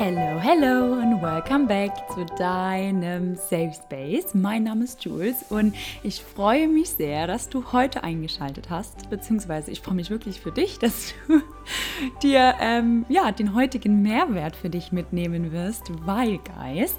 [0.00, 4.32] Hello, hello and welcome back zu deinem Safe Space.
[4.32, 5.74] Mein Name ist Jules und
[6.04, 10.52] ich freue mich sehr, dass du heute eingeschaltet hast, beziehungsweise ich freue mich wirklich für
[10.52, 11.42] dich, dass du
[12.22, 16.96] dir ähm, ja, den heutigen Mehrwert für dich mitnehmen wirst, weil, Guys,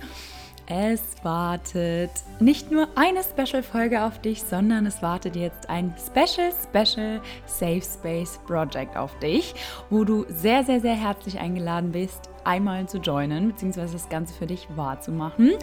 [0.69, 7.21] es wartet nicht nur eine Special-Folge auf dich, sondern es wartet jetzt ein Special, Special
[7.47, 9.55] Safe Space Project auf dich,
[9.89, 14.45] wo du sehr, sehr, sehr herzlich eingeladen bist, einmal zu joinen, beziehungsweise das Ganze für
[14.45, 15.53] dich wahrzumachen.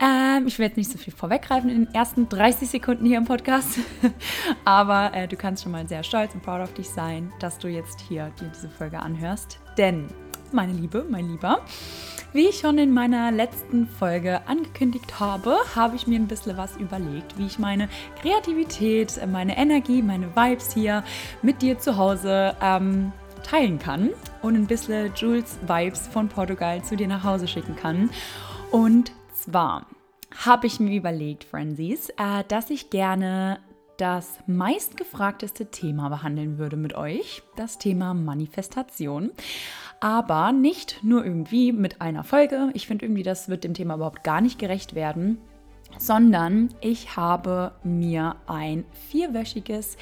[0.00, 3.78] Ähm, ich werde nicht so viel vorweggreifen in den ersten 30 Sekunden hier im Podcast,
[4.64, 7.68] aber äh, du kannst schon mal sehr stolz und proud auf dich sein, dass du
[7.68, 9.58] jetzt hier dir diese Folge anhörst.
[9.78, 10.08] Denn,
[10.54, 11.60] meine Liebe, mein Lieber,
[12.32, 16.76] wie ich schon in meiner letzten Folge angekündigt habe, habe ich mir ein bisschen was
[16.76, 17.88] überlegt, wie ich meine
[18.20, 21.04] Kreativität, meine Energie, meine Vibes hier
[21.42, 23.12] mit dir zu Hause ähm,
[23.44, 24.10] teilen kann
[24.42, 28.10] und ein bisschen Jules Vibes von Portugal zu dir nach Hause schicken kann.
[28.70, 29.86] Und zwar
[30.44, 33.60] habe ich mir überlegt, Frenzies, äh, dass ich gerne
[33.96, 39.30] das meistgefragteste Thema behandeln würde mit euch, das Thema Manifestation
[40.00, 42.70] aber nicht nur irgendwie mit einer Folge.
[42.74, 45.38] Ich finde irgendwie, das wird dem Thema überhaupt gar nicht gerecht werden,
[45.98, 49.96] sondern ich habe mir ein vierwöchiges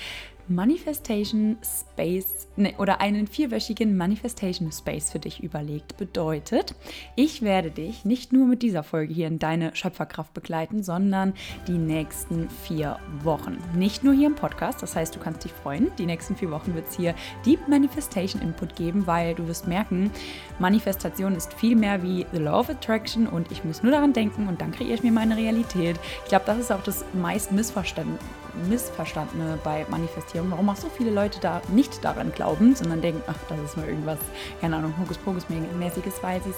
[0.48, 5.96] Manifestation Space ne, oder einen vierwöchigen Manifestation Space für dich überlegt.
[5.96, 6.74] Bedeutet,
[7.16, 11.34] ich werde dich nicht nur mit dieser Folge hier in deine Schöpferkraft begleiten, sondern
[11.68, 13.58] die nächsten vier Wochen.
[13.74, 15.90] Nicht nur hier im Podcast, das heißt, du kannst dich freuen.
[15.98, 17.14] Die nächsten vier Wochen wird es hier
[17.46, 20.10] Deep Manifestation Input geben, weil du wirst merken,
[20.58, 24.48] Manifestation ist viel mehr wie The Law of Attraction und ich muss nur daran denken
[24.48, 25.96] und dann kreiere ich mir meine Realität.
[26.24, 28.20] Ich glaube, das ist auch das meist Missverständnis
[28.68, 33.38] Missverstandene bei Manifestierung, warum auch so viele Leute da nicht daran glauben, sondern denken, ach,
[33.48, 34.18] das ist nur irgendwas,
[34.60, 36.56] keine Ahnung, Hokuspokus-mäßiges, weil sie es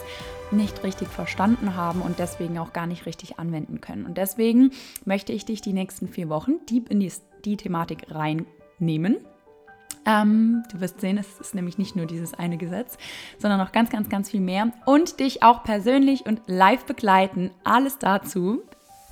[0.51, 4.07] nicht richtig verstanden haben und deswegen auch gar nicht richtig anwenden können.
[4.07, 4.71] Und deswegen
[5.05, 7.13] möchte ich dich die nächsten vier Wochen deep in die,
[7.45, 9.19] die Thematik reinnehmen.
[10.07, 12.99] Ähm, du wirst sehen, es ist nämlich nicht nur dieses eine Gesetz,
[13.39, 14.71] sondern noch ganz, ganz, ganz viel mehr.
[14.85, 17.51] Und dich auch persönlich und live begleiten.
[17.65, 18.63] Alles dazu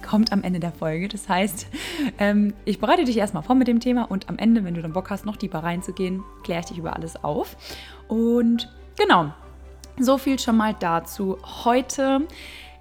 [0.02, 1.08] kommt am Ende der Folge.
[1.08, 1.66] Das heißt,
[2.18, 4.92] ähm, ich bereite dich erstmal vor mit dem Thema und am Ende, wenn du dann
[4.92, 7.56] Bock hast, noch tiefer reinzugehen, kläre ich dich über alles auf.
[8.08, 9.32] Und genau,
[9.98, 11.38] so viel schon mal dazu.
[11.64, 12.26] Heute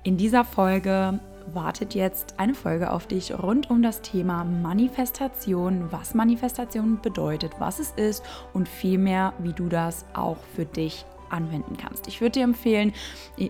[0.04, 1.20] in dieser Folge
[1.54, 7.80] wartet jetzt eine Folge auf dich rund um das Thema Manifestation, was Manifestation bedeutet, was
[7.80, 8.24] es ist
[8.54, 12.08] und vielmehr, wie du das auch für dich anwenden kannst.
[12.08, 12.94] Ich würde dir empfehlen,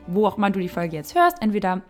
[0.08, 1.82] wo auch mal du die Folge jetzt hörst, entweder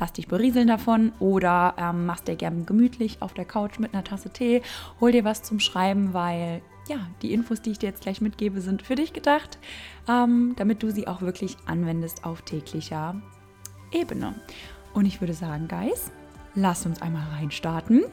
[0.00, 4.02] lass dich berieseln davon oder ähm, machst dir gern gemütlich auf der Couch mit einer
[4.02, 4.62] Tasse Tee,
[4.98, 8.60] hol dir was zum Schreiben, weil ja, die Infos, die ich dir jetzt gleich mitgebe,
[8.60, 9.58] sind für dich gedacht,
[10.08, 13.20] ähm, damit du sie auch wirklich anwendest auf täglicher
[13.92, 14.34] Ebene.
[14.92, 16.10] Und ich würde sagen, Guys,
[16.54, 18.04] lass uns einmal reinstarten.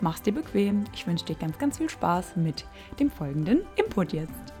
[0.00, 0.84] Mach's dir bequem.
[0.94, 2.66] Ich wünsche dir ganz, ganz viel Spaß mit
[3.00, 4.52] dem folgenden Input jetzt.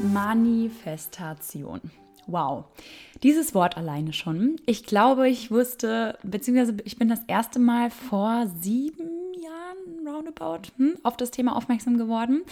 [0.00, 1.80] Manifestation.
[2.26, 2.66] Wow,
[3.22, 4.56] dieses Wort alleine schon.
[4.66, 10.98] Ich glaube, ich wusste, beziehungsweise ich bin das erste Mal vor sieben Jahren roundabout hm,
[11.02, 12.42] auf das Thema aufmerksam geworden.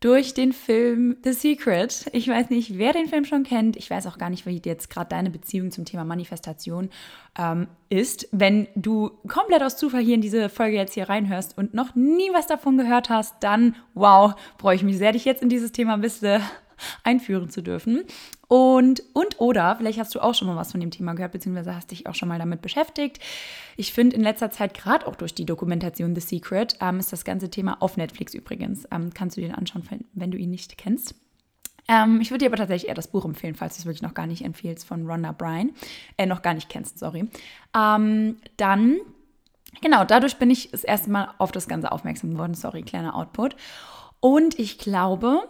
[0.00, 2.06] Durch den Film The Secret.
[2.12, 3.76] Ich weiß nicht, wer den Film schon kennt.
[3.76, 6.90] Ich weiß auch gar nicht, wie jetzt gerade deine Beziehung zum Thema Manifestation
[7.38, 8.26] ähm, ist.
[8.32, 12.30] Wenn du komplett aus Zufall hier in diese Folge jetzt hier reinhörst und noch nie
[12.32, 15.94] was davon gehört hast, dann wow, freue ich mich sehr, dich jetzt in dieses Thema
[15.94, 16.42] ein bisschen
[17.04, 18.02] einführen zu dürfen.
[18.52, 21.74] Und, und oder, vielleicht hast du auch schon mal was von dem Thema gehört, beziehungsweise
[21.74, 23.18] hast dich auch schon mal damit beschäftigt.
[23.78, 27.24] Ich finde in letzter Zeit, gerade auch durch die Dokumentation The Secret, ähm, ist das
[27.24, 28.86] ganze Thema auf Netflix übrigens.
[28.90, 31.14] Ähm, kannst du dir anschauen, wenn du ihn nicht kennst.
[31.88, 34.12] Ähm, ich würde dir aber tatsächlich eher das Buch empfehlen, falls du es wirklich noch
[34.12, 35.70] gar nicht empfiehlst, von Rhonda Bryan.
[36.18, 37.30] Äh, noch gar nicht kennst, sorry.
[37.74, 38.98] Ähm, dann,
[39.80, 42.52] genau, dadurch bin ich das erste Mal auf das Ganze aufmerksam geworden.
[42.52, 43.56] Sorry, kleiner Output.
[44.20, 45.48] Und ich glaube,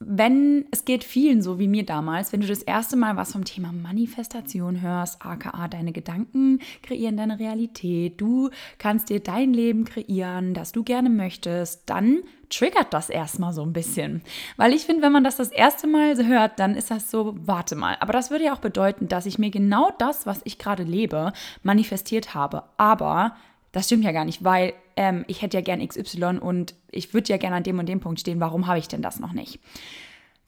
[0.00, 3.44] wenn es geht vielen so wie mir damals, wenn du das erste Mal was vom
[3.44, 10.54] Thema Manifestation hörst, aka deine Gedanken kreieren deine Realität, du kannst dir dein Leben kreieren,
[10.54, 12.18] das du gerne möchtest, dann
[12.48, 14.22] triggert das erstmal so ein bisschen.
[14.56, 17.76] Weil ich finde, wenn man das das erste Mal hört, dann ist das so, warte
[17.76, 17.96] mal.
[18.00, 21.32] Aber das würde ja auch bedeuten, dass ich mir genau das, was ich gerade lebe,
[21.62, 22.62] manifestiert habe.
[22.76, 23.36] Aber
[23.72, 27.28] das stimmt ja gar nicht, weil ähm, ich hätte ja gern XY und ich würde
[27.28, 28.40] ja gerne an dem und dem Punkt stehen.
[28.40, 29.60] Warum habe ich denn das noch nicht?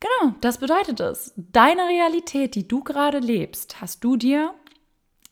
[0.00, 1.32] Genau, das bedeutet es.
[1.36, 4.52] Deine Realität, die du gerade lebst, hast du dir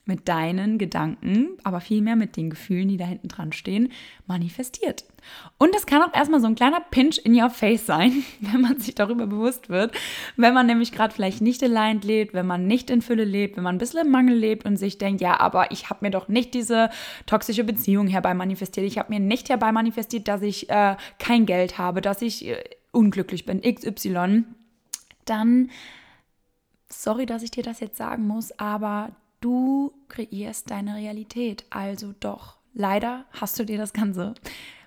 [0.08, 3.92] mit deinen Gedanken, aber vielmehr mit den Gefühlen, die da hinten dran stehen,
[4.26, 5.04] manifestiert.
[5.58, 8.80] Und das kann auch erstmal so ein kleiner Pinch in your face sein, wenn man
[8.80, 9.94] sich darüber bewusst wird.
[10.36, 13.64] Wenn man nämlich gerade vielleicht nicht aligned lebt, wenn man nicht in Fülle lebt, wenn
[13.64, 16.28] man ein bisschen im Mangel lebt und sich denkt, ja, aber ich habe mir doch
[16.28, 16.88] nicht diese
[17.26, 18.86] toxische Beziehung herbei manifestiert.
[18.86, 22.64] Ich habe mir nicht herbei manifestiert, dass ich äh, kein Geld habe, dass ich äh,
[22.92, 24.44] unglücklich bin, XY.
[25.26, 25.70] Dann,
[26.88, 32.56] sorry, dass ich dir das jetzt sagen muss, aber Du kreierst deine Realität, also doch.
[32.74, 34.34] Leider hast du dir das Ganze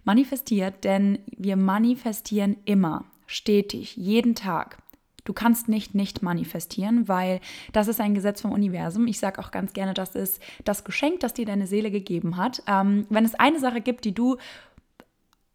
[0.03, 4.77] manifestiert, denn wir manifestieren immer, stetig, jeden Tag.
[5.23, 7.39] Du kannst nicht nicht manifestieren, weil
[7.73, 9.07] das ist ein Gesetz vom Universum.
[9.07, 12.63] Ich sage auch ganz gerne, das ist das Geschenk, das dir deine Seele gegeben hat.
[12.67, 14.37] Ähm, wenn es eine Sache gibt, die du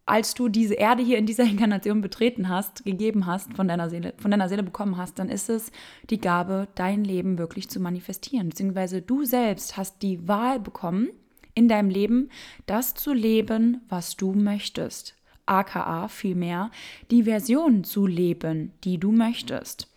[0.07, 4.13] als du diese Erde hier in dieser Inkarnation betreten hast, gegeben hast, von deiner Seele,
[4.17, 5.71] von deiner Seele bekommen hast, dann ist es
[6.09, 8.49] die Gabe, dein Leben wirklich zu manifestieren.
[8.49, 11.09] Beziehungsweise du selbst hast die Wahl bekommen,
[11.53, 12.29] in deinem Leben
[12.67, 15.15] das zu leben, was du möchtest.
[15.45, 16.71] AKA vielmehr
[17.09, 19.87] die Version zu leben, die du möchtest.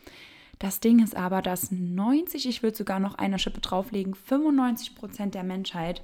[0.59, 5.35] Das Ding ist aber, dass 90, ich würde sogar noch eine Schippe drauflegen, 95 Prozent
[5.35, 6.03] der Menschheit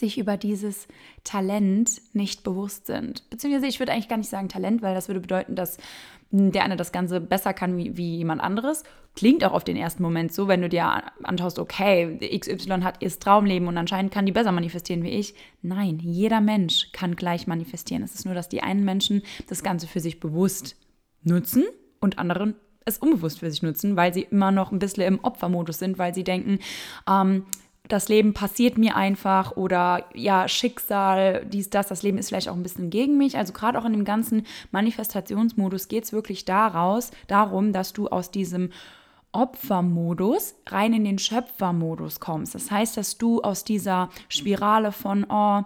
[0.00, 0.88] sich über dieses
[1.24, 3.28] Talent nicht bewusst sind.
[3.30, 5.78] Beziehungsweise ich würde eigentlich gar nicht sagen Talent, weil das würde bedeuten, dass
[6.32, 8.84] der eine das Ganze besser kann wie, wie jemand anderes.
[9.16, 13.10] Klingt auch auf den ersten Moment so, wenn du dir anschaust, okay, XY hat ihr
[13.10, 15.34] Traumleben und anscheinend kann die besser manifestieren wie ich.
[15.62, 18.04] Nein, jeder Mensch kann gleich manifestieren.
[18.04, 20.76] Es ist nur, dass die einen Menschen das Ganze für sich bewusst
[21.22, 21.64] nutzen
[22.00, 22.54] und anderen
[22.84, 26.14] es unbewusst für sich nutzen, weil sie immer noch ein bisschen im Opfermodus sind, weil
[26.14, 26.60] sie denken,
[27.08, 27.44] ähm,
[27.92, 32.54] das Leben passiert mir einfach oder ja, Schicksal, dies, das, das Leben ist vielleicht auch
[32.54, 33.36] ein bisschen gegen mich.
[33.36, 38.30] Also gerade auch in dem ganzen Manifestationsmodus geht es wirklich daraus, darum, dass du aus
[38.30, 38.70] diesem
[39.32, 42.54] Opfermodus rein in den Schöpfermodus kommst.
[42.54, 45.62] Das heißt, dass du aus dieser Spirale von, oh,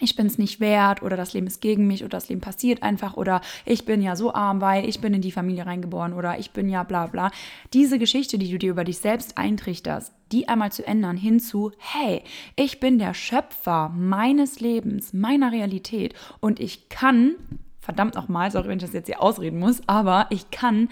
[0.00, 2.82] ich bin es nicht wert oder das Leben ist gegen mich oder das Leben passiert
[2.82, 6.38] einfach oder ich bin ja so arm, weil ich bin in die Familie reingeboren oder
[6.38, 7.30] ich bin ja bla bla.
[7.72, 12.22] Diese Geschichte, die du dir über dich selbst eintrichterst, die einmal zu ändern hinzu, hey,
[12.56, 17.34] ich bin der Schöpfer meines Lebens, meiner Realität und ich kann,
[17.80, 20.88] verdammt nochmal, sorry, wenn ich das jetzt hier ausreden muss, aber ich kann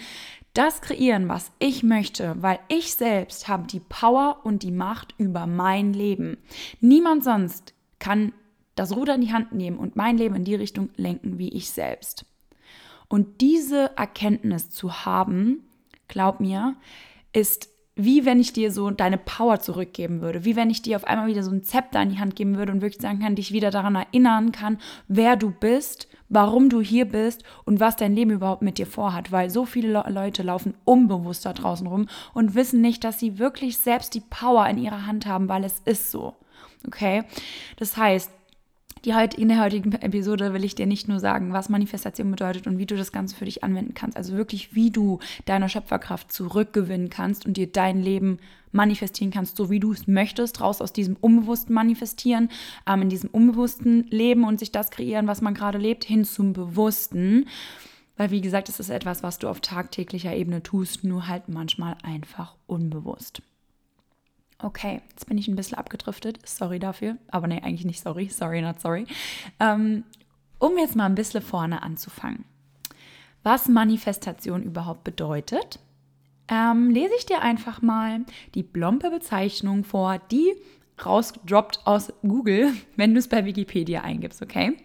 [0.56, 5.46] das kreieren, was ich möchte, weil ich selbst habe die Power und die Macht über
[5.46, 6.38] mein Leben.
[6.80, 8.32] Niemand sonst kann
[8.76, 11.70] das Ruder in die Hand nehmen und mein Leben in die Richtung lenken wie ich
[11.70, 12.24] selbst.
[13.08, 15.64] Und diese Erkenntnis zu haben,
[16.08, 16.76] glaub mir,
[17.32, 17.68] ist
[17.98, 21.28] wie wenn ich dir so deine Power zurückgeben würde, wie wenn ich dir auf einmal
[21.28, 23.70] wieder so ein Zepter in die Hand geben würde und wirklich sagen kann, dich wieder
[23.70, 24.76] daran erinnern kann,
[25.08, 29.32] wer du bist, warum du hier bist und was dein Leben überhaupt mit dir vorhat,
[29.32, 33.78] weil so viele Leute laufen unbewusst da draußen rum und wissen nicht, dass sie wirklich
[33.78, 36.34] selbst die Power in ihrer Hand haben, weil es ist so.
[36.86, 37.24] Okay?
[37.78, 38.30] Das heißt,
[39.06, 42.66] die heut, in der heutigen Episode will ich dir nicht nur sagen, was Manifestation bedeutet
[42.66, 44.16] und wie du das Ganze für dich anwenden kannst.
[44.16, 48.38] Also wirklich, wie du deine Schöpferkraft zurückgewinnen kannst und dir dein Leben
[48.72, 52.50] manifestieren kannst, so wie du es möchtest, raus aus diesem unbewussten Manifestieren,
[52.86, 56.52] ähm, in diesem unbewussten Leben und sich das kreieren, was man gerade lebt, hin zum
[56.52, 57.46] Bewussten.
[58.16, 61.96] Weil, wie gesagt, es ist etwas, was du auf tagtäglicher Ebene tust, nur halt manchmal
[62.02, 63.40] einfach unbewusst.
[64.62, 66.38] Okay, jetzt bin ich ein bisschen abgedriftet.
[66.46, 67.16] Sorry dafür.
[67.28, 68.28] Aber nee, eigentlich nicht sorry.
[68.28, 69.06] Sorry, not sorry.
[69.60, 70.04] Ähm,
[70.58, 72.44] um jetzt mal ein bisschen vorne anzufangen.
[73.42, 75.78] Was Manifestation überhaupt bedeutet,
[76.48, 78.20] ähm, lese ich dir einfach mal
[78.54, 80.54] die plompe Bezeichnung vor, die
[81.04, 84.76] rausdroppt aus Google, wenn du es bei Wikipedia eingibst, okay?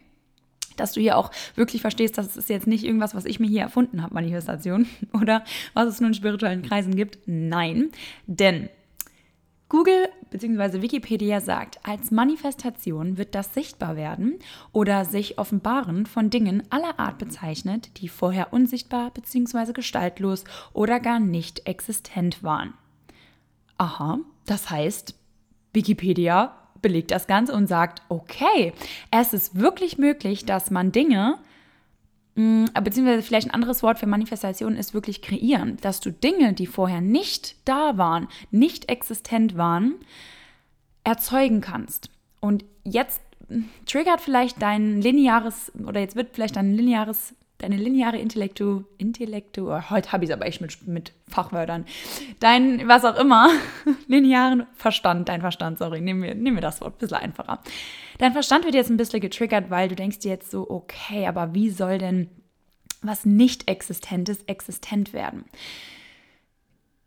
[0.78, 3.62] Dass du hier auch wirklich verstehst, dass es jetzt nicht irgendwas, was ich mir hier
[3.62, 7.20] erfunden habe, Manifestation, oder was es nur in spirituellen Kreisen gibt.
[7.26, 7.92] Nein,
[8.28, 8.70] denn
[9.72, 10.82] Google bzw.
[10.82, 14.38] Wikipedia sagt, als Manifestation wird das Sichtbarwerden
[14.74, 19.72] oder sich offenbaren von Dingen aller Art bezeichnet, die vorher unsichtbar bzw.
[19.72, 22.74] gestaltlos oder gar nicht existent waren.
[23.78, 25.16] Aha, das heißt,
[25.72, 28.74] Wikipedia belegt das Ganze und sagt, okay,
[29.10, 31.38] es ist wirklich möglich, dass man Dinge
[32.36, 37.02] beziehungsweise vielleicht ein anderes Wort für Manifestation ist wirklich kreieren, dass du Dinge, die vorher
[37.02, 39.96] nicht da waren, nicht existent waren,
[41.04, 42.10] erzeugen kannst.
[42.40, 48.18] Und jetzt mm, triggert vielleicht dein lineares, oder jetzt wird vielleicht dein lineares, deine lineare
[48.18, 51.86] Intellektu, Intellektu, oh, heute habe ich es aber echt mit, mit Fachwörtern,
[52.40, 53.50] dein, was auch immer,
[54.08, 57.60] linearen Verstand, dein Verstand, sorry, nehmen wir, nehmen wir das Wort, ein bisschen einfacher.
[58.18, 61.54] Dein Verstand wird jetzt ein bisschen getriggert, weil du denkst dir jetzt so, okay, aber
[61.54, 62.30] wie soll denn
[63.02, 65.46] was nicht existentes existent werden?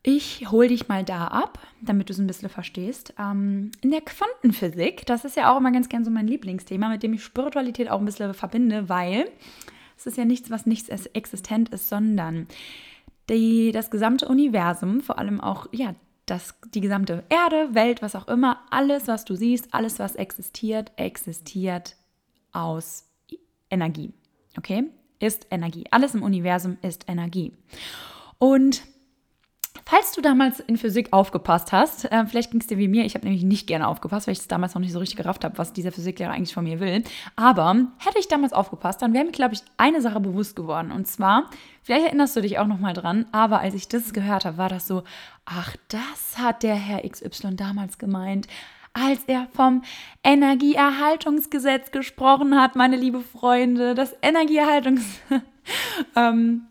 [0.06, 3.14] Ich hole dich mal da ab, damit du es ein bisschen verstehst.
[3.18, 7.02] Ähm, in der Quantenphysik, das ist ja auch immer ganz gern so mein Lieblingsthema, mit
[7.02, 9.28] dem ich Spiritualität auch ein bisschen verbinde, weil
[9.96, 12.46] es ist ja nichts, was nichts existent ist, sondern
[13.28, 15.94] die, das gesamte Universum, vor allem auch ja,
[16.26, 20.92] das, die gesamte Erde, Welt, was auch immer, alles, was du siehst, alles, was existiert,
[20.96, 21.96] existiert
[22.52, 23.06] aus
[23.70, 24.12] Energie.
[24.56, 24.84] Okay?
[25.20, 25.84] Ist Energie.
[25.90, 27.52] Alles im Universum ist Energie.
[28.38, 28.82] Und
[29.86, 33.14] Falls du damals in Physik aufgepasst hast, äh, vielleicht ging es dir wie mir, ich
[33.14, 35.58] habe nämlich nicht gerne aufgepasst, weil ich es damals noch nicht so richtig gerafft habe,
[35.58, 37.04] was dieser Physiklehrer eigentlich von mir will.
[37.36, 40.90] Aber hätte ich damals aufgepasst, dann wäre mir, glaube ich, eine Sache bewusst geworden.
[40.90, 41.50] Und zwar,
[41.82, 44.70] vielleicht erinnerst du dich auch noch mal dran, aber als ich das gehört habe, war
[44.70, 45.02] das so,
[45.44, 48.48] ach, das hat der Herr XY damals gemeint
[48.96, 49.82] als er vom
[50.22, 53.96] Energieerhaltungsgesetz gesprochen hat, meine liebe Freunde.
[53.96, 55.42] Das Energieerhaltungsgesetz.
[56.16, 56.68] ähm,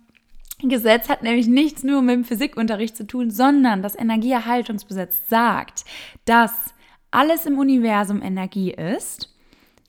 [0.70, 5.86] Gesetz hat nämlich nichts nur mit dem Physikunterricht zu tun, sondern das Energieerhaltungsgesetz sagt,
[6.26, 6.74] dass
[7.12, 9.33] alles im Universum Energie ist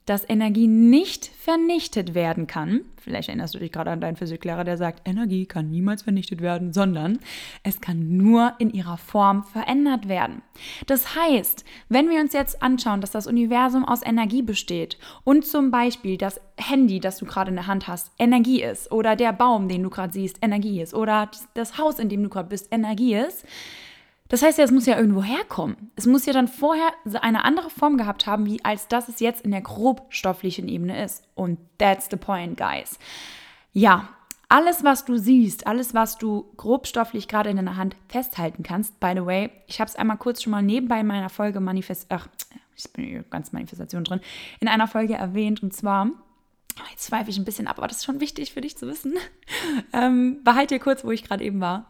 [0.07, 2.83] dass Energie nicht vernichtet werden kann.
[2.97, 6.73] Vielleicht erinnerst du dich gerade an deinen Physiklehrer, der sagt, Energie kann niemals vernichtet werden,
[6.73, 7.19] sondern
[7.63, 10.43] es kann nur in ihrer Form verändert werden.
[10.87, 15.71] Das heißt, wenn wir uns jetzt anschauen, dass das Universum aus Energie besteht und zum
[15.71, 19.69] Beispiel das Handy, das du gerade in der Hand hast, Energie ist oder der Baum,
[19.69, 23.15] den du gerade siehst, Energie ist oder das Haus, in dem du gerade bist, Energie
[23.15, 23.45] ist,
[24.35, 25.93] das heißt ja, es muss ja irgendwo herkommen.
[25.95, 29.43] Es muss ja dann vorher eine andere Form gehabt haben, wie als das es jetzt
[29.43, 31.23] in der grobstofflichen Ebene ist.
[31.37, 32.99] Und that's the point, guys.
[33.73, 34.09] Ja,
[34.49, 39.13] alles, was du siehst, alles, was du grobstofflich gerade in deiner Hand festhalten kannst, by
[39.15, 42.27] the way, ich habe es einmal kurz schon mal nebenbei in meiner Folge Manifest, ach,
[42.75, 44.21] ich bin ganz Manifestation drin,
[44.59, 46.11] in einer Folge erwähnt und zwar,
[46.91, 49.15] jetzt zweifle ich ein bisschen ab, aber das ist schon wichtig für dich zu wissen.
[49.93, 51.89] ähm, behalte dir kurz, wo ich gerade eben war.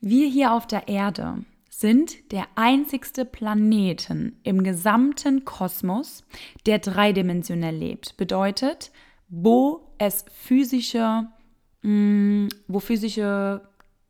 [0.00, 1.44] Wir hier auf der Erde
[1.80, 6.24] sind der einzigste Planeten im gesamten Kosmos,
[6.66, 8.18] der dreidimensionell lebt.
[8.18, 8.92] Bedeutet,
[9.30, 11.28] wo es physische,
[11.80, 13.62] mm, wo physische,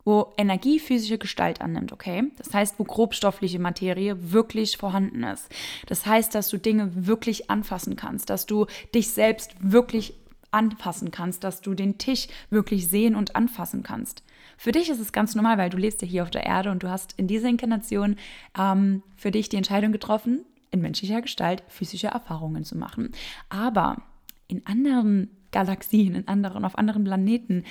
[0.04, 2.32] wo Energie physische Gestalt annimmt, okay?
[2.38, 5.48] Das heißt, wo grobstoffliche Materie wirklich vorhanden ist.
[5.86, 10.14] Das heißt, dass du Dinge wirklich anfassen kannst, dass du dich selbst wirklich
[10.50, 14.24] anfassen kannst, dass du den Tisch wirklich sehen und anfassen kannst.
[14.62, 16.82] Für dich ist es ganz normal, weil du lebst ja hier auf der Erde und
[16.82, 18.16] du hast in dieser Inkarnation
[18.58, 23.12] ähm, für dich die Entscheidung getroffen, in menschlicher Gestalt physische Erfahrungen zu machen.
[23.48, 24.02] Aber
[24.48, 27.64] in anderen Galaxien, in anderen, auf anderen Planeten,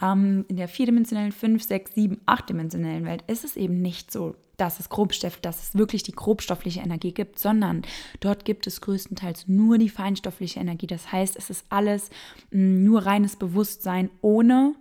[0.00, 4.78] ähm, in der vierdimensionellen, fünf, sechs, sieben, achtdimensionellen Welt ist es eben nicht so, dass
[4.78, 7.82] es Grobstoff, dass es wirklich die grobstoffliche Energie gibt, sondern
[8.20, 10.86] dort gibt es größtenteils nur die feinstoffliche Energie.
[10.86, 12.08] Das heißt, es ist alles
[12.52, 14.76] mh, mm, nur reines Bewusstsein ohne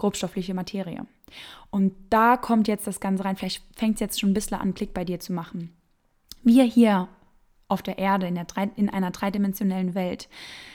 [0.00, 1.06] grobstoffliche Materie.
[1.70, 3.36] Und da kommt jetzt das Ganze rein.
[3.36, 5.76] Vielleicht fängt es jetzt schon ein bisschen an, Klick bei dir zu machen.
[6.42, 7.08] Wir hier
[7.68, 10.28] auf der Erde, in, der in einer dreidimensionellen Welt,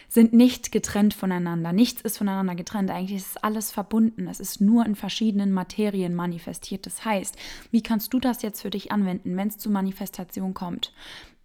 [0.07, 1.73] sind nicht getrennt voneinander.
[1.73, 2.89] Nichts ist voneinander getrennt.
[2.89, 4.27] Eigentlich ist alles verbunden.
[4.27, 6.85] Es ist nur in verschiedenen Materien manifestiert.
[6.85, 7.35] Das heißt,
[7.71, 10.93] wie kannst du das jetzt für dich anwenden, wenn es zu Manifestation kommt?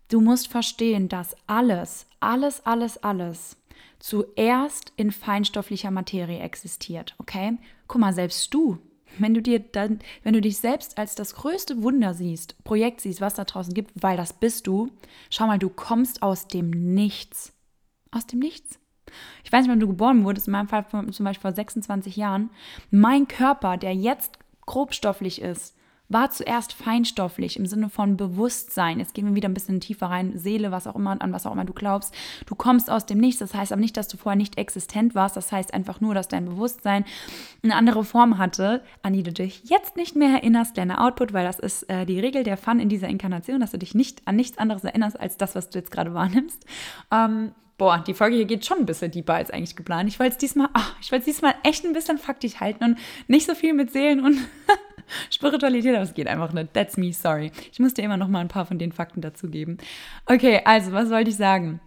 [0.09, 3.57] Du musst verstehen, dass alles, alles, alles, alles
[3.99, 7.59] zuerst in feinstofflicher Materie existiert, okay?
[7.87, 8.79] Guck mal, selbst du,
[9.19, 13.21] wenn du dir dann, wenn du dich selbst als das größte Wunder siehst, Projekt siehst,
[13.21, 14.91] was da draußen gibt, weil das bist du,
[15.31, 17.53] schau mal, du kommst aus dem Nichts.
[18.11, 18.79] Aus dem Nichts.
[19.45, 22.51] Ich weiß nicht, wann du geboren wurdest, in meinem Fall zum Beispiel vor 26 Jahren.
[22.91, 25.75] Mein Körper, der jetzt grobstofflich ist,
[26.11, 28.99] war zuerst feinstofflich im Sinne von Bewusstsein.
[28.99, 31.53] Jetzt gehen wir wieder ein bisschen tiefer rein, Seele, was auch immer, an was auch
[31.53, 32.15] immer du glaubst.
[32.47, 33.39] Du kommst aus dem Nichts.
[33.39, 35.37] Das heißt aber nicht, dass du vorher nicht existent warst.
[35.37, 37.05] Das heißt einfach nur, dass dein Bewusstsein
[37.63, 40.75] eine andere Form hatte, an die du dich jetzt nicht mehr erinnerst.
[40.75, 43.79] Kleiner Output, weil das ist äh, die Regel der Fun in dieser Inkarnation, dass du
[43.79, 46.67] dich nicht an nichts anderes erinnerst als das, was du jetzt gerade wahrnimmst.
[47.13, 50.07] Ähm, boah, die Folge hier geht schon ein bisschen deeper als eigentlich geplant.
[50.07, 52.99] Ich wollte es diesmal, ach, ich wollte es diesmal echt ein bisschen faktisch halten und
[53.27, 54.37] nicht so viel mit Seelen und
[55.31, 56.73] Spiritualität, aber es geht einfach nicht.
[56.75, 57.53] That's me, sorry.
[57.73, 59.79] Ich muss dir immer noch mal ein paar von den Fakten dazugeben.
[60.27, 61.81] Okay, also, was wollte ich sagen?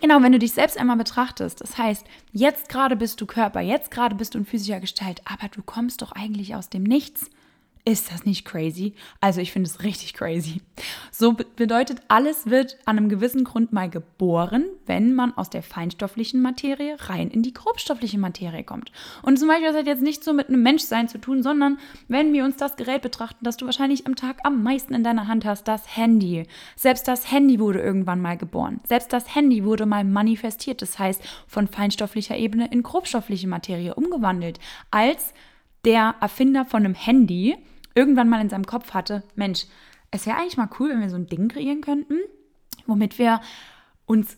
[0.00, 3.90] Genau, wenn du dich selbst einmal betrachtest, das heißt, jetzt gerade bist du Körper, jetzt
[3.90, 7.30] gerade bist du in physischer Gestalt, aber du kommst doch eigentlich aus dem Nichts.
[7.88, 8.94] Ist das nicht crazy?
[9.20, 10.60] Also ich finde es richtig crazy.
[11.12, 16.42] So bedeutet, alles wird an einem gewissen Grund mal geboren, wenn man aus der feinstofflichen
[16.42, 18.90] Materie rein in die grobstoffliche Materie kommt.
[19.22, 21.78] Und zum Beispiel, das hat jetzt nicht so mit einem Menschsein zu tun, sondern
[22.08, 25.28] wenn wir uns das Gerät betrachten, das du wahrscheinlich am Tag am meisten in deiner
[25.28, 26.42] Hand hast, das Handy.
[26.74, 28.80] Selbst das Handy wurde irgendwann mal geboren.
[28.88, 30.82] Selbst das Handy wurde mal manifestiert.
[30.82, 34.58] Das heißt, von feinstofflicher Ebene in grobstoffliche Materie umgewandelt.
[34.90, 35.32] Als
[35.84, 37.56] der Erfinder von einem Handy
[37.96, 39.66] irgendwann mal in seinem Kopf hatte, Mensch,
[40.12, 42.18] es wäre eigentlich mal cool, wenn wir so ein Ding kreieren könnten,
[42.86, 43.40] womit wir
[44.04, 44.36] uns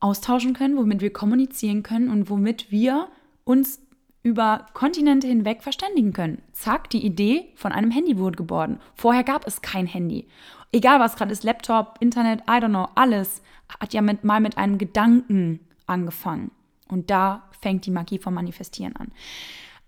[0.00, 3.08] austauschen können, womit wir kommunizieren können und womit wir
[3.44, 3.80] uns
[4.22, 6.42] über Kontinente hinweg verständigen können.
[6.52, 8.80] Zack, die Idee von einem Handy wurde geboren.
[8.96, 10.26] Vorher gab es kein Handy.
[10.72, 13.40] Egal was gerade ist, Laptop, Internet, I don't know, alles
[13.80, 16.50] hat ja mit, mal mit einem Gedanken angefangen.
[16.88, 19.12] Und da fängt die Magie vom Manifestieren an.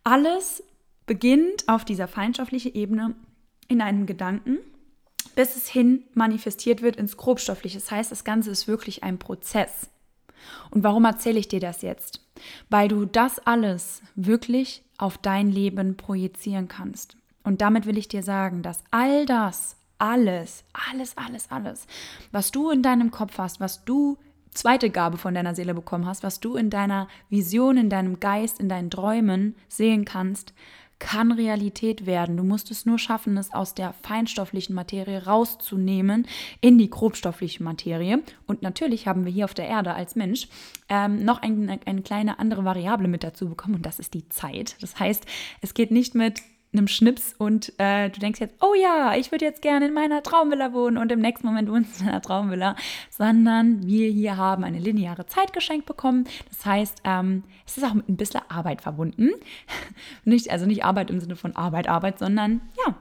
[0.04, 0.62] Alles
[1.08, 3.16] beginnt auf dieser feindschaftlichen Ebene
[3.66, 4.58] in einem Gedanken,
[5.34, 7.78] bis es hin manifestiert wird ins Grobstoffliche.
[7.78, 9.90] Das heißt, das Ganze ist wirklich ein Prozess.
[10.70, 12.20] Und warum erzähle ich dir das jetzt?
[12.70, 17.16] Weil du das alles wirklich auf dein Leben projizieren kannst.
[17.42, 21.86] Und damit will ich dir sagen, dass all das, alles, alles, alles, alles,
[22.30, 24.18] was du in deinem Kopf hast, was du
[24.50, 28.60] zweite Gabe von deiner Seele bekommen hast, was du in deiner Vision, in deinem Geist,
[28.60, 30.52] in deinen Träumen sehen kannst,
[30.99, 32.37] kann Realität werden.
[32.37, 36.26] Du musst es nur schaffen, es aus der feinstofflichen Materie rauszunehmen
[36.61, 38.23] in die grobstoffliche Materie.
[38.47, 40.49] Und natürlich haben wir hier auf der Erde als Mensch
[40.88, 44.76] ähm, noch eine, eine kleine andere Variable mit dazu bekommen und das ist die Zeit.
[44.81, 45.25] Das heißt,
[45.61, 46.40] es geht nicht mit
[46.78, 50.23] einem Schnips und äh, du denkst jetzt, oh ja, ich würde jetzt gerne in meiner
[50.23, 52.76] Traumvilla wohnen und im nächsten Moment wohnst du in einer Traumvilla,
[53.11, 56.25] sondern wir hier haben eine lineare Zeit geschenkt bekommen.
[56.49, 59.30] Das heißt, ähm, es ist auch mit ein bisschen Arbeit verbunden.
[60.25, 62.94] nicht, also nicht Arbeit im Sinne von Arbeit, Arbeit, sondern ja,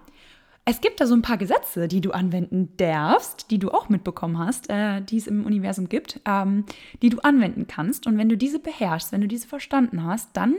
[0.69, 4.37] es gibt da so ein paar Gesetze, die du anwenden darfst, die du auch mitbekommen
[4.37, 6.65] hast, äh, die es im Universum gibt, ähm,
[7.01, 8.05] die du anwenden kannst.
[8.05, 10.55] Und wenn du diese beherrschst, wenn du diese verstanden hast, dann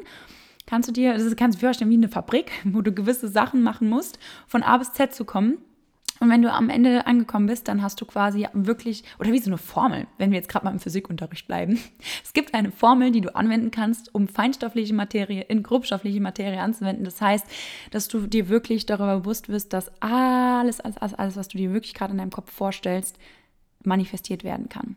[0.69, 3.63] kannst du dir, das kannst du dir vorstellen wie eine Fabrik, wo du gewisse Sachen
[3.63, 5.59] machen musst, von A bis Z zu kommen.
[6.21, 9.51] Und wenn du am Ende angekommen bist, dann hast du quasi wirklich, oder wie so
[9.51, 11.79] eine Formel, wenn wir jetzt gerade mal im Physikunterricht bleiben.
[12.25, 17.05] Es gibt eine Formel, die du anwenden kannst, um feinstoffliche Materie in grobstoffliche Materie anzuwenden.
[17.05, 17.47] Das heißt,
[17.93, 21.73] dass du dir wirklich darüber bewusst wirst, dass alles, alles, alles, alles was du dir
[21.73, 23.17] wirklich gerade in deinem Kopf vorstellst,
[23.85, 24.97] manifestiert werden kann.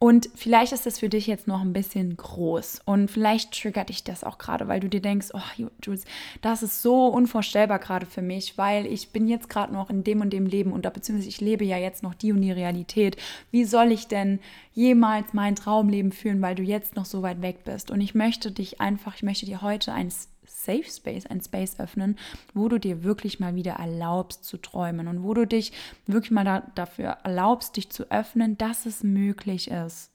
[0.00, 4.04] Und vielleicht ist das für dich jetzt noch ein bisschen groß und vielleicht triggert dich
[4.04, 6.04] das auch gerade, weil du dir denkst, oh Jules,
[6.40, 10.20] das ist so unvorstellbar gerade für mich, weil ich bin jetzt gerade noch in dem
[10.20, 13.16] und dem Leben und da beziehungsweise ich lebe ja jetzt noch die und die Realität.
[13.50, 14.38] Wie soll ich denn
[14.72, 17.90] jemals mein Traumleben führen, weil du jetzt noch so weit weg bist?
[17.90, 20.28] Und ich möchte dich einfach, ich möchte dir heute eins
[20.64, 22.18] Safe Space, ein Space öffnen,
[22.52, 25.72] wo du dir wirklich mal wieder erlaubst zu träumen und wo du dich
[26.06, 30.10] wirklich mal da, dafür erlaubst, dich zu öffnen, dass es möglich ist.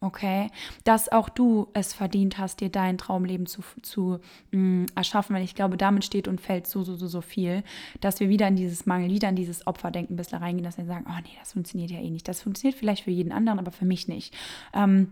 [0.00, 0.50] Okay,
[0.84, 4.20] dass auch du es verdient hast, dir dein Traumleben zu, zu
[4.50, 7.64] mh, mm, erschaffen, weil ich glaube, damit steht und fällt so, so, so, so viel,
[8.02, 10.84] dass wir wieder in dieses Mangel, wieder in dieses Opferdenken ein bisschen reingehen, dass wir
[10.84, 12.28] sagen, oh nee, das funktioniert ja eh nicht.
[12.28, 14.34] Das funktioniert vielleicht für jeden anderen, aber für mich nicht.
[14.74, 15.08] Ähm,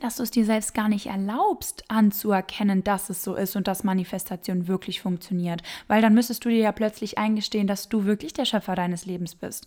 [0.00, 3.84] dass du es dir selbst gar nicht erlaubst anzuerkennen, dass es so ist und dass
[3.84, 5.62] Manifestation wirklich funktioniert.
[5.88, 9.34] Weil dann müsstest du dir ja plötzlich eingestehen, dass du wirklich der Schöpfer deines Lebens
[9.34, 9.66] bist.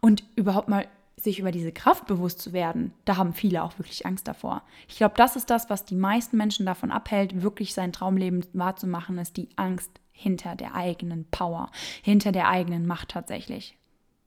[0.00, 4.06] Und überhaupt mal sich über diese Kraft bewusst zu werden, da haben viele auch wirklich
[4.06, 4.62] Angst davor.
[4.88, 9.18] Ich glaube, das ist das, was die meisten Menschen davon abhält, wirklich sein Traumleben wahrzumachen,
[9.18, 11.70] ist die Angst hinter der eigenen Power,
[12.02, 13.76] hinter der eigenen Macht tatsächlich.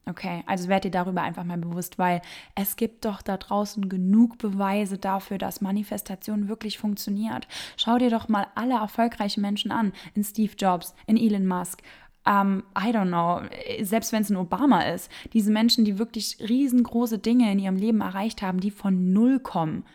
[0.06, 2.22] Okay, also werd dir darüber einfach mal bewusst, weil
[2.56, 7.48] es gibt doch da draußen genug Beweise dafür, dass Manifestation wirklich funktioniert.
[7.78, 11.82] Schau dir doch mal alle erfolgreichen Menschen an, in Steve Jobs, in Elon Musk,
[12.26, 13.42] um, I don't know,
[13.82, 15.10] selbst wenn es ein Obama ist.
[15.32, 19.86] Diese Menschen, die wirklich riesengroße Dinge in ihrem Leben erreicht haben, die von Null kommen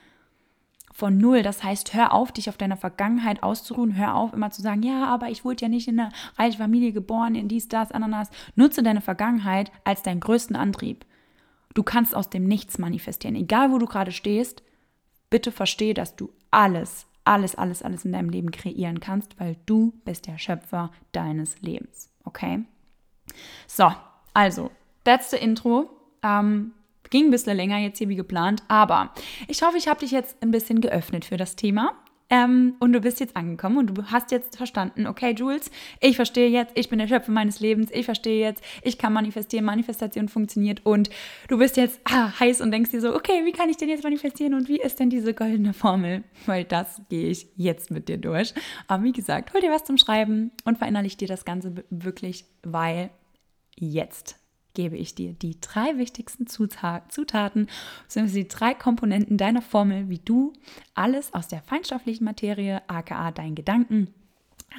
[0.99, 1.45] von null.
[1.45, 3.97] Das heißt, hör auf, dich auf deiner Vergangenheit auszuruhen.
[3.97, 6.91] Hör auf, immer zu sagen, ja, aber ich wurde ja nicht in einer reichen Familie
[6.91, 8.31] geboren, in dies, das, Ananas.
[8.57, 11.07] Nutze deine Vergangenheit als deinen größten Antrieb.
[11.75, 13.37] Du kannst aus dem Nichts manifestieren.
[13.37, 14.65] Egal, wo du gerade stehst,
[15.31, 19.93] bitte verstehe, dass du alles, alles, alles, alles in deinem Leben kreieren kannst, weil du
[20.05, 22.11] bist der Schöpfer deines Lebens.
[22.25, 22.65] Okay?
[23.69, 23.93] So,
[24.35, 24.73] also,
[25.05, 25.91] that's the intro.
[26.25, 26.73] Ähm,
[27.11, 29.13] Ging ein bisschen länger jetzt hier wie geplant, aber
[29.47, 31.95] ich hoffe, ich habe dich jetzt ein bisschen geöffnet für das Thema.
[32.31, 36.51] Ähm, und du bist jetzt angekommen und du hast jetzt verstanden, okay, Jules, ich verstehe
[36.51, 40.85] jetzt, ich bin der Schöpfer meines Lebens, ich verstehe jetzt, ich kann manifestieren, Manifestation funktioniert
[40.85, 41.09] und
[41.49, 44.05] du bist jetzt ah, heiß und denkst dir so, okay, wie kann ich denn jetzt
[44.05, 46.23] manifestieren und wie ist denn diese goldene Formel?
[46.45, 48.53] Weil das gehe ich jetzt mit dir durch.
[48.89, 53.09] Aber wie gesagt, hol dir was zum Schreiben und verinnerlich dir das Ganze wirklich, weil
[53.75, 54.38] jetzt
[54.79, 57.67] gebe ich dir die drei wichtigsten Zutaten,
[58.05, 60.53] beziehungsweise die drei Komponenten deiner Formel, wie du
[60.95, 64.15] alles aus der feinstofflichen Materie, aka deinen Gedanken,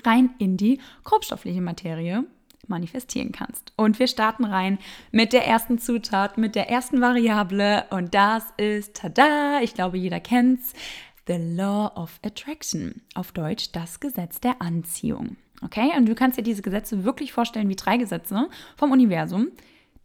[0.06, 2.24] rein in die grobstoffliche Materie
[2.68, 3.74] manifestieren kannst.
[3.76, 4.80] Und wir starten rein
[5.12, 10.22] mit der ersten Zutat, mit der ersten Variable und das ist, tada, ich glaube jeder
[10.22, 10.72] kennt's,
[11.28, 15.36] The Law of Attraction, auf Deutsch das Gesetz der Anziehung.
[15.62, 15.92] Okay?
[15.98, 19.50] Und du kannst dir diese Gesetze wirklich vorstellen wie drei Gesetze vom Universum,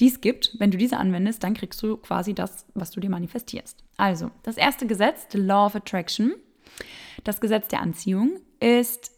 [0.01, 0.57] die es gibt.
[0.59, 3.85] Wenn du diese anwendest, dann kriegst du quasi das, was du dir manifestierst.
[3.97, 6.35] Also, das erste Gesetz, the Law of Attraction,
[7.23, 9.13] das Gesetz der Anziehung, ist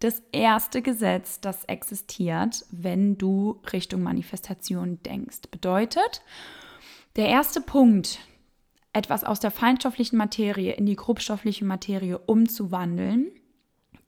[0.00, 5.42] das erste Gesetz, das existiert, wenn du Richtung Manifestation denkst.
[5.50, 6.22] Bedeutet,
[7.16, 8.20] der erste Punkt,
[8.92, 13.30] etwas aus der feinstofflichen Materie in die grobstoffliche Materie umzuwandeln,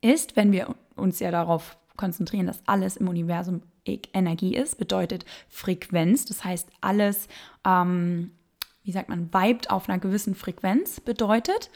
[0.00, 3.62] ist, wenn wir uns ja darauf konzentrieren, dass alles im Universum
[4.12, 6.24] Energie ist, bedeutet Frequenz.
[6.24, 7.28] Das heißt, alles,
[7.66, 8.32] ähm,
[8.84, 11.70] wie sagt man, vibet auf einer gewissen Frequenz, bedeutet,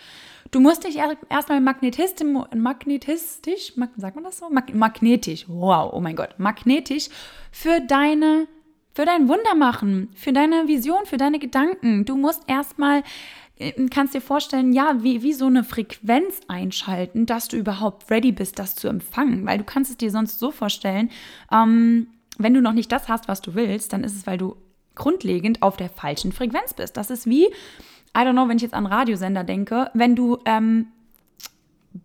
[0.51, 0.99] du musst dich
[1.29, 4.49] erstmal magnetistisch, magnetistisch, sagt man das so?
[4.51, 7.09] magnetisch, wow, oh mein Gott, magnetisch
[7.51, 8.47] für deine
[8.95, 12.05] für dein Wunder machen, für deine Vision, für deine Gedanken.
[12.05, 13.03] Du musst erstmal,
[13.91, 18.59] kannst dir vorstellen, ja, wie, wie so eine Frequenz einschalten, dass du überhaupt ready bist,
[18.59, 19.47] das zu empfangen.
[19.47, 21.11] Weil du kannst es dir sonst so vorstellen,
[21.51, 24.57] ähm, wenn du noch nicht das hast, was du willst, dann ist es, weil du
[24.95, 26.97] grundlegend auf der falschen Frequenz bist.
[26.97, 30.89] Das ist wie, I don't know, wenn ich jetzt an Radiosender denke, wenn du ähm,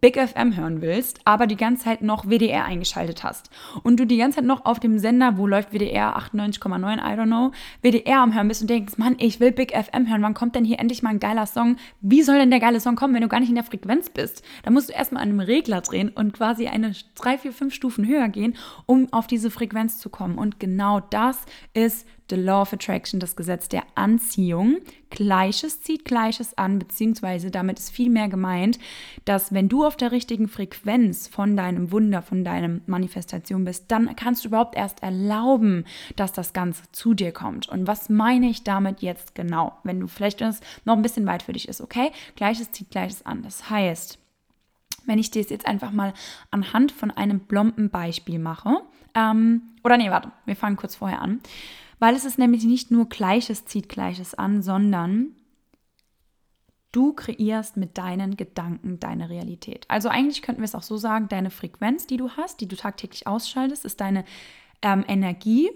[0.01, 3.49] Big FM hören willst, aber die ganze Zeit noch WDR eingeschaltet hast
[3.83, 7.25] und du die ganze Zeit noch auf dem Sender, wo läuft WDR 98,9, I don't
[7.25, 10.55] know, WDR am Hören bist und denkst, Mann, ich will Big FM hören, wann kommt
[10.55, 11.77] denn hier endlich mal ein geiler Song?
[12.01, 14.43] Wie soll denn der geile Song kommen, wenn du gar nicht in der Frequenz bist?
[14.63, 18.07] Da musst du erstmal an einem Regler drehen und quasi eine drei, vier, fünf Stufen
[18.07, 20.37] höher gehen, um auf diese Frequenz zu kommen.
[20.37, 21.39] Und genau das
[21.73, 24.77] ist The Law of Attraction, das Gesetz der Anziehung.
[25.09, 28.79] Gleiches zieht Gleiches an, beziehungsweise damit ist viel mehr gemeint,
[29.25, 34.15] dass wenn du auf der richtigen Frequenz von deinem Wunder, von deinem Manifestation bist, dann
[34.15, 35.85] kannst du überhaupt erst erlauben,
[36.15, 37.69] dass das Ganze zu dir kommt.
[37.69, 39.77] Und was meine ich damit jetzt genau?
[39.83, 42.11] Wenn du vielleicht das noch ein bisschen weit für dich ist, okay?
[42.35, 43.43] Gleiches zieht Gleiches an.
[43.43, 44.19] Das heißt,
[45.05, 46.13] wenn ich dir es jetzt einfach mal
[46.51, 48.81] anhand von einem plomben Beispiel mache,
[49.15, 51.39] ähm, oder nee, warte, wir fangen kurz vorher an.
[51.99, 55.35] Weil es ist nämlich nicht nur Gleiches zieht Gleiches an, sondern
[56.91, 59.85] du kreierst mit deinen Gedanken deine Realität.
[59.87, 62.75] Also eigentlich könnten wir es auch so sagen, deine Frequenz, die du hast, die du
[62.75, 64.25] tagtäglich ausschaltest, ist deine
[64.81, 65.69] ähm, Energie,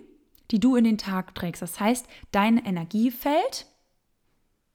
[0.52, 1.62] die du in den Tag trägst.
[1.62, 3.68] Das heißt, dein Energiefeld,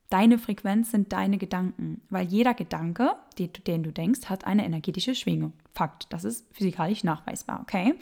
[0.08, 5.14] deine Frequenz sind deine Gedanken, weil jeder Gedanke, den, den du denkst, hat eine energetische
[5.14, 5.52] Schwingung.
[5.74, 7.94] Fakt, das ist physikalisch nachweisbar, okay?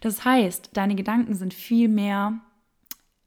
[0.00, 2.40] Das heißt, deine Gedanken sind viel mehr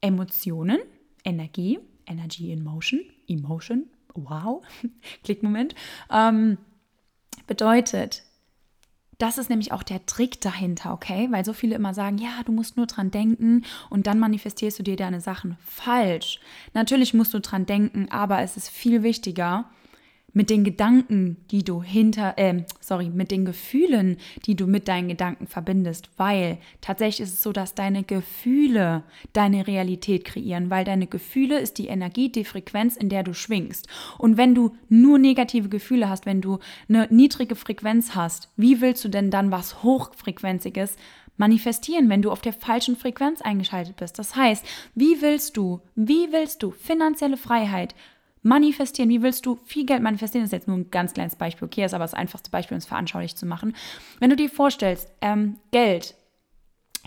[0.05, 0.77] Emotionen,
[1.23, 4.63] Energie, Energy in Motion, Emotion, wow,
[5.23, 5.73] Klickmoment,
[6.11, 6.59] ähm,
[7.47, 8.21] bedeutet,
[9.17, 11.27] das ist nämlich auch der Trick dahinter, okay?
[11.31, 14.83] Weil so viele immer sagen, ja, du musst nur dran denken und dann manifestierst du
[14.83, 16.39] dir deine Sachen falsch.
[16.73, 19.71] Natürlich musst du dran denken, aber es ist viel wichtiger,
[20.35, 25.07] mit den Gedanken, die du hinter, äh, sorry, mit den Gefühlen, die du mit deinen
[25.07, 31.07] Gedanken verbindest, weil tatsächlich ist es so, dass deine Gefühle deine Realität kreieren, weil deine
[31.07, 33.87] Gefühle ist die Energie, die Frequenz, in der du schwingst.
[34.17, 39.05] Und wenn du nur negative Gefühle hast, wenn du eine niedrige Frequenz hast, wie willst
[39.05, 40.97] du denn dann was hochfrequenziges
[41.37, 44.19] manifestieren, wenn du auf der falschen Frequenz eingeschaltet bist.
[44.19, 47.95] Das heißt, wie willst du, wie willst du finanzielle Freiheit,
[48.45, 49.09] manifestieren.
[49.09, 50.43] Wie willst du viel Geld manifestieren?
[50.43, 52.79] Das ist jetzt nur ein ganz kleines Beispiel, okay, ist aber das einfachste Beispiel, um
[52.79, 53.75] es veranschaulich zu machen.
[54.19, 56.15] Wenn du dir vorstellst, ähm, Geld,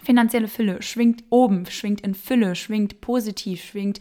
[0.02, 4.00] finanzielle Fülle schwingt oben, schwingt in Fülle, schwingt positiv, schwingt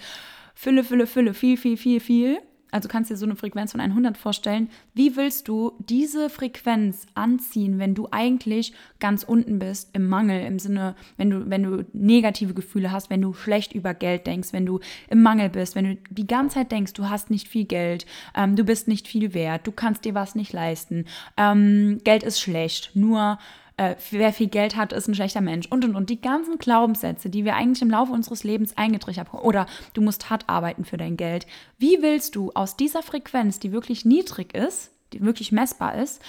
[0.56, 4.18] Fülle, Fülle, Fülle, viel, viel, viel, viel also kannst dir so eine Frequenz von 100
[4.18, 4.70] vorstellen.
[4.94, 10.60] Wie willst du diese Frequenz anziehen, wenn du eigentlich ganz unten bist im Mangel, im
[10.60, 14.66] Sinne, wenn du, wenn du negative Gefühle hast, wenn du schlecht über Geld denkst, wenn
[14.66, 18.06] du im Mangel bist, wenn du die ganze Zeit denkst, du hast nicht viel Geld,
[18.36, 21.06] ähm, du bist nicht viel wert, du kannst dir was nicht leisten,
[21.38, 23.38] ähm, Geld ist schlecht, nur
[23.78, 26.10] äh, wer viel Geld hat, ist ein schlechter Mensch und und und.
[26.10, 29.40] Die ganzen Glaubenssätze, die wir eigentlich im Laufe unseres Lebens eingetrichtert haben.
[29.40, 31.46] Oder du musst hart arbeiten für dein Geld.
[31.78, 36.22] Wie willst du aus dieser Frequenz, die wirklich niedrig ist, die wirklich messbar ist,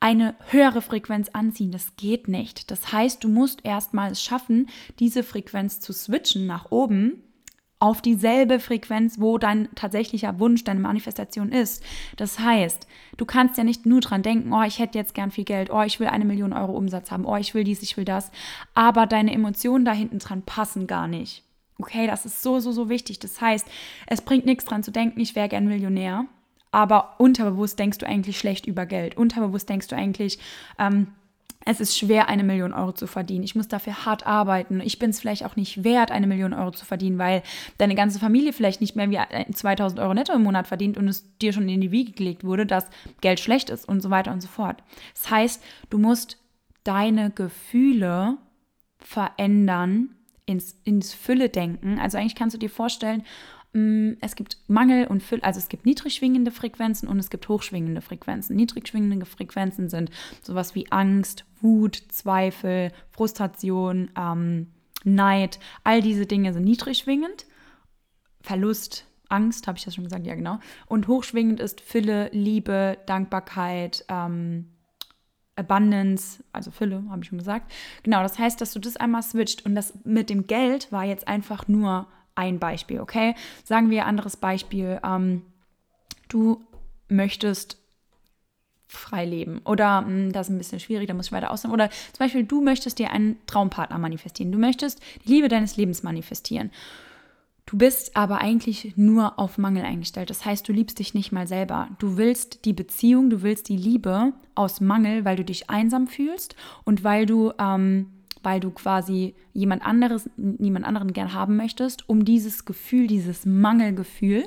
[0.00, 1.70] eine höhere Frequenz anziehen.
[1.70, 2.70] Das geht nicht.
[2.70, 7.22] Das heißt, du musst erstmal es schaffen, diese Frequenz zu switchen nach oben
[7.84, 11.84] auf dieselbe Frequenz, wo dein tatsächlicher Wunsch, deine Manifestation ist.
[12.16, 12.86] Das heißt,
[13.18, 15.82] du kannst ja nicht nur dran denken, oh, ich hätte jetzt gern viel Geld, oh,
[15.82, 18.30] ich will eine Million Euro Umsatz haben, oh, ich will dies, ich will das,
[18.72, 21.42] aber deine Emotionen da hinten dran passen gar nicht.
[21.78, 23.18] Okay, das ist so, so, so wichtig.
[23.18, 23.68] Das heißt,
[24.06, 26.24] es bringt nichts dran zu denken, ich wäre gern Millionär,
[26.70, 29.18] aber unterbewusst denkst du eigentlich schlecht über Geld.
[29.18, 30.38] Unterbewusst denkst du eigentlich,
[30.78, 31.08] ähm,
[31.64, 33.44] es ist schwer, eine Million Euro zu verdienen.
[33.44, 34.80] Ich muss dafür hart arbeiten.
[34.80, 37.42] Ich bin es vielleicht auch nicht wert, eine Million Euro zu verdienen, weil
[37.78, 39.18] deine ganze Familie vielleicht nicht mehr wie
[39.52, 42.66] 2000 Euro netto im Monat verdient und es dir schon in die Wiege gelegt wurde,
[42.66, 42.86] dass
[43.20, 44.82] Geld schlecht ist und so weiter und so fort.
[45.14, 46.38] Das heißt, du musst
[46.84, 48.36] deine Gefühle
[48.98, 50.10] verändern
[50.46, 51.98] ins, ins Fülle-Denken.
[51.98, 53.24] Also eigentlich kannst du dir vorstellen,
[54.20, 58.00] es gibt Mangel und Fülle, also es gibt niedrig schwingende Frequenzen und es gibt hochschwingende
[58.02, 58.54] Frequenzen.
[58.54, 60.10] Niedrig schwingende Frequenzen sind
[60.42, 64.68] sowas wie Angst, Wut, Zweifel, Frustration, ähm,
[65.02, 65.58] Neid.
[65.82, 67.46] All diese Dinge sind niedrig schwingend.
[68.42, 70.24] Verlust, Angst, habe ich das schon gesagt?
[70.24, 70.60] Ja, genau.
[70.86, 74.70] Und hochschwingend ist Fülle, Liebe, Dankbarkeit, ähm,
[75.56, 77.72] Abundance, also Fülle, habe ich schon gesagt.
[78.04, 79.66] Genau, das heißt, dass du das einmal switcht.
[79.66, 83.34] Und das mit dem Geld war jetzt einfach nur ein Beispiel, okay?
[83.64, 85.00] Sagen wir anderes Beispiel.
[85.04, 85.42] Ähm,
[86.28, 86.64] du
[87.08, 87.78] möchtest
[88.86, 89.60] frei leben.
[89.64, 91.74] Oder mh, hm, das ist ein bisschen schwierig, da muss ich weiter aussagen.
[91.74, 94.52] Oder zum Beispiel, du möchtest dir einen Traumpartner manifestieren.
[94.52, 96.70] Du möchtest die Liebe deines Lebens manifestieren.
[97.66, 100.28] Du bist aber eigentlich nur auf Mangel eingestellt.
[100.28, 101.88] Das heißt, du liebst dich nicht mal selber.
[101.98, 106.56] Du willst die Beziehung, du willst die Liebe aus Mangel, weil du dich einsam fühlst
[106.84, 108.13] und weil du, ähm,
[108.44, 114.44] weil du quasi jemand anderes, niemand anderen gern haben möchtest, um dieses Gefühl, dieses Mangelgefühl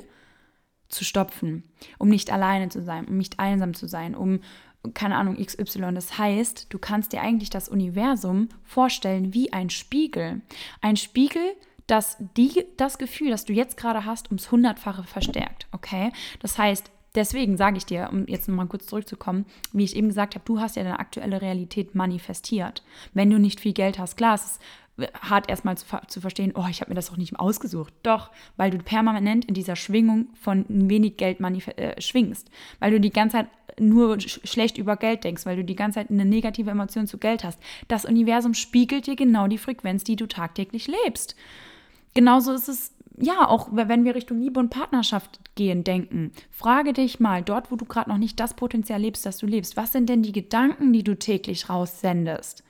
[0.88, 1.64] zu stopfen,
[1.98, 4.40] um nicht alleine zu sein, um nicht einsam zu sein, um
[4.94, 5.92] keine Ahnung, XY.
[5.94, 10.40] Das heißt, du kannst dir eigentlich das Universum vorstellen wie ein Spiegel.
[10.80, 11.42] Ein Spiegel,
[11.86, 15.66] dass die, das Gefühl, das du jetzt gerade hast, ums Hundertfache verstärkt.
[15.72, 16.12] Okay?
[16.40, 20.34] Das heißt, deswegen sage ich dir, um jetzt nochmal kurz zurückzukommen, wie ich eben gesagt
[20.34, 22.82] habe, du hast ja deine aktuelle Realität manifestiert.
[23.14, 24.60] Wenn du nicht viel Geld hast, klar, es ist
[25.20, 27.92] hart erstmal zu, zu verstehen, oh, ich habe mir das doch nicht ausgesucht.
[28.02, 32.50] Doch, weil du permanent in dieser Schwingung von wenig Geld äh, schwingst.
[32.80, 33.48] Weil du die ganze Zeit
[33.80, 37.18] nur sch schlecht über Geld denkst, weil du die ganze Zeit eine negative Emotion zu
[37.18, 37.60] Geld hast.
[37.86, 41.36] Das Universum spiegelt dir genau die Frequenz, die du tagtäglich lebst.
[42.14, 47.20] Genauso ist es ja, auch wenn wir Richtung Liebe und Partnerschaft gehen, denken, frage dich
[47.20, 50.08] mal, dort, wo du gerade noch nicht das Potenzial lebst, das du lebst, was sind
[50.08, 52.64] denn die Gedanken, die du täglich raussendest?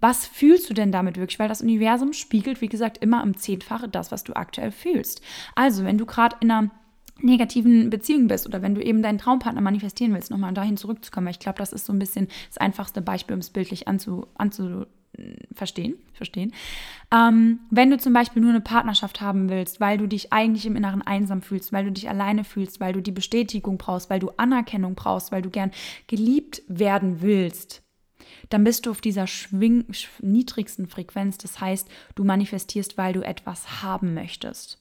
[0.00, 1.38] Was fühlst du denn damit wirklich?
[1.38, 5.22] Weil das Universum spiegelt, wie gesagt, immer im Zehnfache das, was du aktuell fühlst.
[5.54, 6.70] Also, wenn du gerade in einer
[7.20, 11.38] negativen Beziehung bist oder wenn du eben deinen Traumpartner manifestieren willst, nochmal dahin zurückzukommen, ich
[11.38, 14.86] glaube, das ist so ein bisschen das einfachste Beispiel, um es bildlich anzu, anzu
[15.52, 16.52] verstehen, verstehen.
[17.12, 20.76] Ähm, wenn du zum Beispiel nur eine Partnerschaft haben willst, weil du dich eigentlich im
[20.76, 24.30] Inneren einsam fühlst, weil du dich alleine fühlst, weil du die Bestätigung brauchst, weil du
[24.36, 25.70] Anerkennung brauchst, weil du gern
[26.06, 27.82] geliebt werden willst,
[28.50, 29.84] dann bist du auf dieser schwing
[30.20, 31.38] niedrigsten Frequenz.
[31.38, 34.80] Das heißt, du manifestierst, weil du etwas haben möchtest.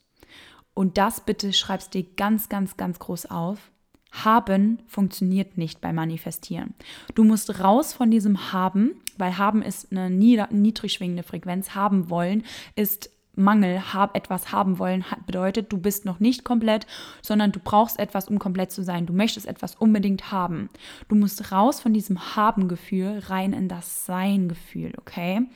[0.74, 3.72] Und das bitte schreibst dir ganz, ganz, ganz groß auf.
[4.14, 6.76] Haben funktioniert nicht beim Manifestieren.
[7.16, 11.74] Du musst raus von diesem Haben, weil Haben ist eine niedrig schwingende Frequenz.
[11.74, 12.44] Haben wollen
[12.76, 16.86] ist Mangel, hab etwas haben wollen, bedeutet, du bist noch nicht komplett,
[17.24, 19.08] sondern du brauchst etwas, um komplett zu sein.
[19.08, 20.70] Du möchtest etwas unbedingt haben.
[21.08, 25.48] Du musst raus von diesem Haben-Gefühl rein in das Sein-Gefühl, okay?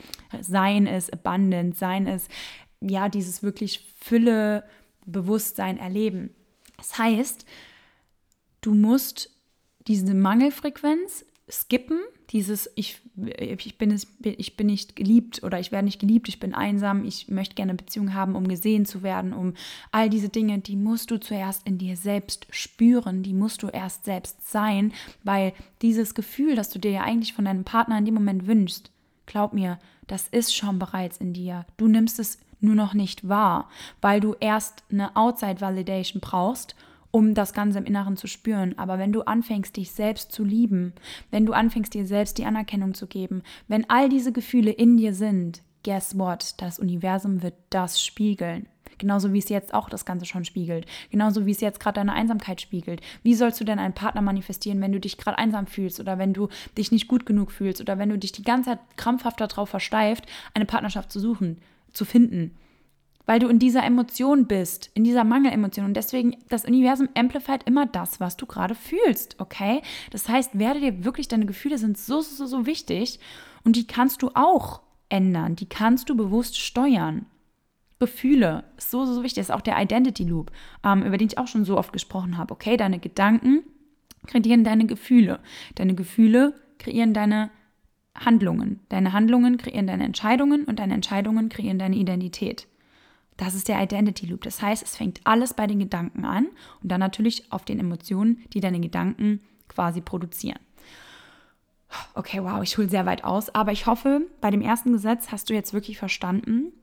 [0.41, 2.31] Sein ist abundant, Sein ist,
[2.81, 4.63] ja, dieses wirklich Fülle,
[5.05, 6.31] Bewusstsein erleben.
[6.77, 7.45] Das heißt,
[8.67, 9.29] du musst
[9.87, 11.99] diese Mangelfrequenz skippen,
[12.31, 12.99] dieses ich,
[13.39, 17.05] ich, bin es, ich bin nicht geliebt oder ich werde nicht geliebt, ich bin einsam,
[17.05, 19.53] ich möchte gerne eine Beziehung haben, um gesehen zu werden, um
[19.93, 24.03] all diese Dinge, die musst du zuerst in dir selbst spüren, die musst du erst
[24.03, 24.91] selbst sein,
[25.23, 28.91] weil dieses Gefühl, das du dir ja eigentlich von deinem Partner in dem Moment wünschst,
[29.25, 31.65] glaub mir, das ist schon bereits in dir.
[31.77, 33.69] Du nimmst es nur noch nicht wahr,
[34.01, 36.75] weil du erst eine Outside Validation brauchst
[37.11, 38.77] um das Ganze im Inneren zu spüren.
[38.77, 40.93] Aber wenn du anfängst, dich selbst zu lieben,
[41.31, 45.13] wenn du anfängst, dir selbst die Anerkennung zu geben, wenn all diese Gefühle in dir
[45.13, 46.55] sind, guess what?
[46.57, 48.67] Das Universum wird das spiegeln.
[48.97, 50.85] Genauso wie es jetzt auch das Ganze schon spiegelt.
[51.11, 53.01] Genauso wie es jetzt gerade deine Einsamkeit spiegelt.
[53.23, 56.33] Wie sollst du denn einen Partner manifestieren, wenn du dich gerade einsam fühlst oder wenn
[56.33, 59.69] du dich nicht gut genug fühlst oder wenn du dich die ganze Zeit krampfhaft darauf
[59.69, 61.57] versteift, eine Partnerschaft zu suchen,
[61.93, 62.57] zu finden?
[63.27, 65.85] Weil du in dieser Emotion bist, in dieser Mangelemotion.
[65.85, 69.81] Und deswegen, das Universum amplifiert immer das, was du gerade fühlst, okay?
[70.09, 73.19] Das heißt, werde dir wirklich, deine Gefühle sind so, so, so wichtig
[73.63, 77.27] und die kannst du auch ändern, die kannst du bewusst steuern.
[77.99, 80.51] Gefühle, so, so, so wichtig, das ist auch der Identity Loop,
[80.83, 82.77] ähm, über den ich auch schon so oft gesprochen habe, okay?
[82.77, 83.63] Deine Gedanken
[84.25, 85.39] kreieren deine Gefühle.
[85.75, 87.49] Deine Gefühle kreieren deine
[88.15, 88.81] Handlungen.
[88.89, 92.67] Deine Handlungen kreieren deine Entscheidungen und deine Entscheidungen kreieren deine Identität.
[93.37, 94.41] Das ist der Identity Loop.
[94.41, 96.47] Das heißt, es fängt alles bei den Gedanken an
[96.81, 100.59] und dann natürlich auf den Emotionen, die deine Gedanken quasi produzieren.
[102.15, 105.49] Okay, wow, ich hole sehr weit aus, aber ich hoffe, bei dem ersten Gesetz hast
[105.49, 106.73] du jetzt wirklich verstanden,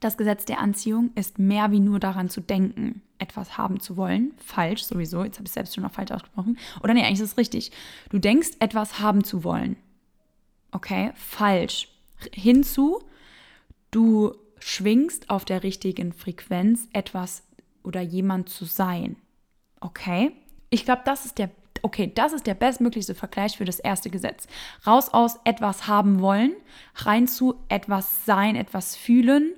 [0.00, 4.32] das Gesetz der Anziehung ist mehr wie nur daran zu denken, etwas haben zu wollen.
[4.38, 6.58] Falsch sowieso, jetzt habe ich selbst schon noch falsch ausgesprochen.
[6.82, 7.70] Oder nee, eigentlich ist es richtig.
[8.08, 9.76] Du denkst, etwas haben zu wollen.
[10.72, 11.88] Okay, falsch.
[12.32, 13.02] Hinzu,
[13.90, 17.42] du schwingst auf der richtigen Frequenz, etwas
[17.82, 19.16] oder jemand zu sein.
[19.80, 20.32] Okay?
[20.70, 21.50] Ich glaube, das ist der
[21.82, 24.46] okay, das ist der bestmöglichste Vergleich für das erste Gesetz.
[24.86, 26.52] Raus aus etwas haben wollen,
[26.96, 29.54] rein zu etwas sein, etwas fühlen,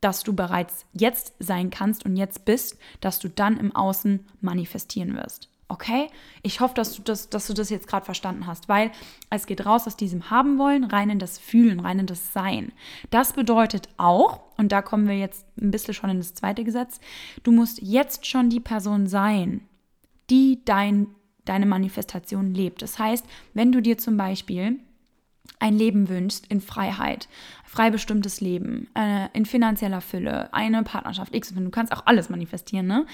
[0.00, 5.16] dass du bereits jetzt sein kannst und jetzt bist, dass du dann im Außen manifestieren
[5.16, 5.48] wirst.
[5.72, 6.08] Okay?
[6.42, 8.90] Ich hoffe, dass du das, dass du das jetzt gerade verstanden hast, weil
[9.30, 12.72] es geht raus aus diesem Haben wollen, rein in das Fühlen, rein in das Sein.
[13.08, 17.00] Das bedeutet auch, und da kommen wir jetzt ein bisschen schon in das zweite Gesetz,
[17.42, 19.62] du musst jetzt schon die Person sein,
[20.28, 21.06] die dein,
[21.46, 22.82] deine Manifestation lebt.
[22.82, 24.78] Das heißt, wenn du dir zum Beispiel
[25.58, 27.28] ein Leben wünschst in Freiheit,
[27.64, 32.86] frei bestimmtes Leben, äh, in finanzieller Fülle, eine Partnerschaft, X, du kannst auch alles manifestieren,
[32.86, 33.06] ne?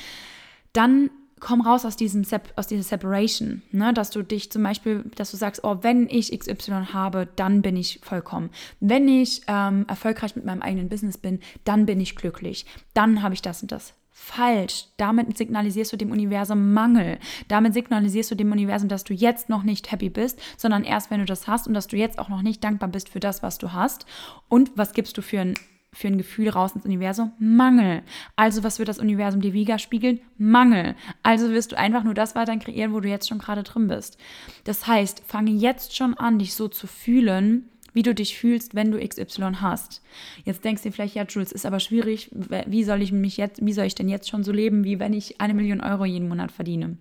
[0.73, 1.11] Dann
[1.41, 2.25] komm raus aus diesem
[2.57, 3.93] aus dieser Separation, ne?
[3.93, 7.77] dass du dich zum Beispiel, dass du sagst, oh, wenn ich XY habe, dann bin
[7.77, 8.51] ich vollkommen.
[8.81, 12.67] Wenn ich ähm, erfolgreich mit meinem eigenen Business bin, dann bin ich glücklich.
[12.95, 13.95] Dann habe ich das und das.
[14.11, 14.87] Falsch.
[14.97, 17.19] Damit signalisierst du dem Universum Mangel.
[17.47, 21.21] Damit signalisierst du dem Universum, dass du jetzt noch nicht happy bist, sondern erst, wenn
[21.21, 23.59] du das hast und dass du jetzt auch noch nicht dankbar bist für das, was
[23.59, 24.07] du hast.
[24.49, 25.55] Und was gibst du für ein
[25.93, 27.33] für ein Gefühl raus ins Universum?
[27.39, 28.03] Mangel.
[28.37, 30.21] Also was wird das Universum dir widerspiegeln?
[30.37, 30.95] Mangel.
[31.23, 34.19] Also wirst du einfach nur das weiter kreieren, wo du jetzt schon gerade drin bist.
[34.65, 38.93] Das heißt, fange jetzt schon an, dich so zu fühlen, wie du dich fühlst, wenn
[38.93, 40.03] du XY hast.
[40.45, 43.65] Jetzt denkst du dir vielleicht, ja, Jules, ist aber schwierig, wie soll ich mich jetzt,
[43.65, 46.29] wie soll ich denn jetzt schon so leben, wie wenn ich eine Million Euro jeden
[46.29, 46.99] Monat verdiene?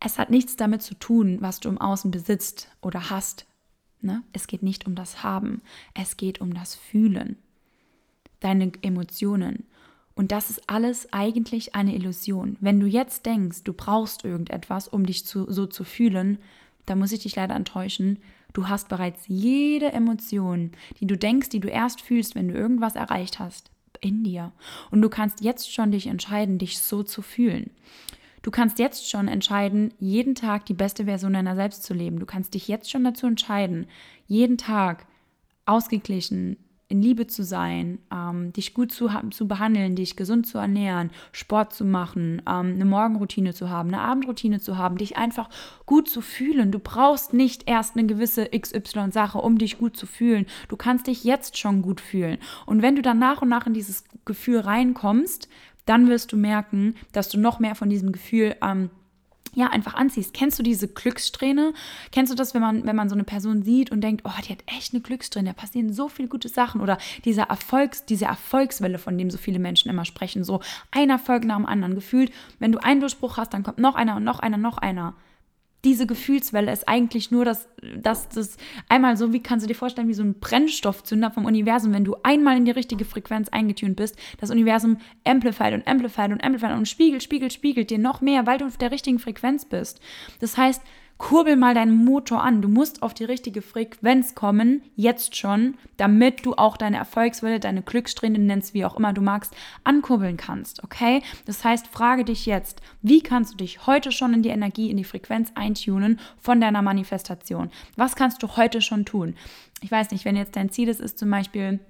[0.00, 3.47] Es hat nichts damit zu tun, was du im Außen besitzt oder hast.
[4.00, 4.22] Ne?
[4.32, 5.62] Es geht nicht um das Haben,
[5.94, 7.36] es geht um das Fühlen,
[8.40, 9.64] deine Emotionen.
[10.14, 12.56] Und das ist alles eigentlich eine Illusion.
[12.60, 16.38] Wenn du jetzt denkst, du brauchst irgendetwas, um dich zu, so zu fühlen,
[16.86, 18.18] dann muss ich dich leider enttäuschen.
[18.52, 22.96] Du hast bereits jede Emotion, die du denkst, die du erst fühlst, wenn du irgendwas
[22.96, 24.52] erreicht hast, in dir.
[24.90, 27.70] Und du kannst jetzt schon dich entscheiden, dich so zu fühlen.
[28.42, 32.18] Du kannst jetzt schon entscheiden, jeden Tag die beste Version deiner selbst zu leben.
[32.18, 33.86] Du kannst dich jetzt schon dazu entscheiden,
[34.26, 35.06] jeden Tag
[35.66, 36.56] ausgeglichen,
[36.90, 41.74] in Liebe zu sein, ähm, dich gut zu, zu behandeln, dich gesund zu ernähren, Sport
[41.74, 45.50] zu machen, ähm, eine Morgenroutine zu haben, eine Abendroutine zu haben, dich einfach
[45.84, 46.72] gut zu fühlen.
[46.72, 50.46] Du brauchst nicht erst eine gewisse XY-Sache, um dich gut zu fühlen.
[50.68, 52.38] Du kannst dich jetzt schon gut fühlen.
[52.64, 55.48] Und wenn du dann nach und nach in dieses Gefühl reinkommst,
[55.88, 58.90] dann wirst du merken, dass du noch mehr von diesem Gefühl ähm,
[59.54, 60.34] ja, einfach anziehst.
[60.34, 61.72] Kennst du diese Glückssträhne?
[62.12, 64.52] Kennst du das, wenn man, wenn man so eine Person sieht und denkt, oh, die
[64.52, 68.98] hat echt eine Glückssträhne, da passieren so viele gute Sachen oder dieser Erfolgs, diese Erfolgswelle,
[68.98, 72.30] von dem so viele Menschen immer sprechen, so ein Erfolg nach dem anderen gefühlt.
[72.58, 75.14] Wenn du einen Durchbruch hast, dann kommt noch einer und noch einer, noch einer
[75.84, 78.56] diese Gefühlswelle ist eigentlich nur das, das, das
[78.88, 82.16] einmal so, wie kannst du dir vorstellen, wie so ein Brennstoffzünder vom Universum, wenn du
[82.24, 86.88] einmal in die richtige Frequenz eingetunt bist, das Universum amplified und amplified und amplified und
[86.88, 90.00] spiegelt, spiegelt, spiegelt dir noch mehr, weil du auf der richtigen Frequenz bist.
[90.40, 90.82] Das heißt,
[91.18, 92.62] kurbel mal deinen Motor an.
[92.62, 97.82] Du musst auf die richtige Frequenz kommen, jetzt schon, damit du auch deine Erfolgswelle, deine
[97.82, 99.54] Glückssträhne nennst, wie auch immer du magst,
[99.84, 100.82] ankurbeln kannst.
[100.84, 101.22] Okay?
[101.44, 104.96] Das heißt, frage dich jetzt, wie kannst du dich heute schon in die Energie, in
[104.96, 107.70] die Frequenz eintunen von deiner Manifestation?
[107.96, 109.34] Was kannst du heute schon tun?
[109.82, 111.80] Ich weiß nicht, wenn jetzt dein Ziel ist, ist zum Beispiel,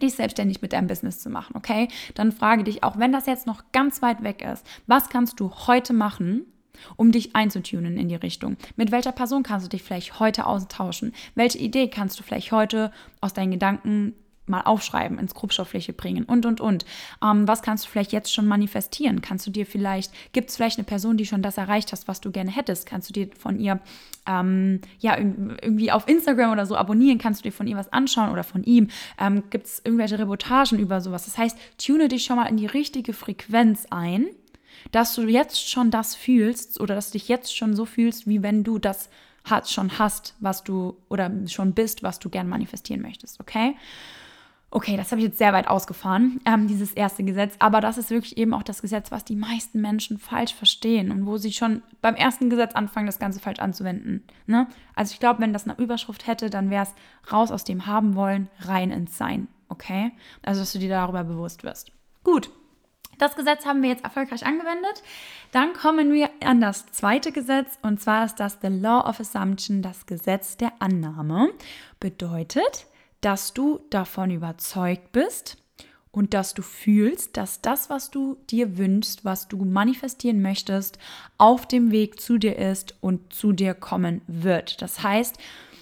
[0.00, 1.88] dich selbstständig mit deinem Business zu machen, okay?
[2.14, 5.50] Dann frage dich, auch wenn das jetzt noch ganz weit weg ist, was kannst du
[5.66, 6.46] heute machen,
[6.96, 8.56] um dich einzutunen in die Richtung.
[8.76, 11.12] Mit welcher Person kannst du dich vielleicht heute austauschen?
[11.34, 14.14] Welche Idee kannst du vielleicht heute aus deinen Gedanken
[14.46, 16.84] mal aufschreiben, ins Grobstofffläche bringen und, und, und.
[17.22, 19.20] Ähm, was kannst du vielleicht jetzt schon manifestieren?
[19.20, 22.20] Kannst du dir vielleicht, gibt es vielleicht eine Person, die schon das erreicht hast, was
[22.20, 22.86] du gerne hättest?
[22.86, 23.80] Kannst du dir von ihr,
[24.26, 27.18] ähm, ja, irgendwie auf Instagram oder so abonnieren?
[27.18, 28.88] Kannst du dir von ihr was anschauen oder von ihm?
[29.18, 31.24] Ähm, gibt es irgendwelche Reportagen über sowas?
[31.24, 34.26] Das heißt, tune dich schon mal in die richtige Frequenz ein
[34.90, 38.42] dass du jetzt schon das fühlst oder dass du dich jetzt schon so fühlst, wie
[38.42, 39.08] wenn du das
[39.66, 43.76] schon hast, was du oder schon bist, was du gern manifestieren möchtest, okay?
[44.74, 48.08] Okay, das habe ich jetzt sehr weit ausgefahren, ähm, dieses erste Gesetz, aber das ist
[48.08, 51.82] wirklich eben auch das Gesetz, was die meisten Menschen falsch verstehen und wo sie schon
[52.00, 54.22] beim ersten Gesetz anfangen, das Ganze falsch anzuwenden.
[54.46, 54.66] Ne?
[54.94, 58.14] Also ich glaube, wenn das eine Überschrift hätte, dann wäre es raus aus dem Haben
[58.14, 60.12] wollen, rein ins Sein, okay?
[60.42, 61.92] Also dass du dir darüber bewusst wirst.
[62.24, 62.50] Gut,
[63.18, 65.02] das Gesetz haben wir jetzt erfolgreich angewendet.
[65.52, 69.82] Dann kommen wir an das zweite Gesetz und zwar ist das The Law of Assumption,
[69.82, 71.50] das Gesetz der Annahme.
[72.00, 72.86] Bedeutet,
[73.20, 75.56] dass du davon überzeugt bist
[76.10, 80.98] und dass du fühlst, dass das, was du dir wünschst, was du manifestieren möchtest,
[81.38, 84.82] auf dem Weg zu dir ist und zu dir kommen wird.
[84.82, 85.38] Das heißt,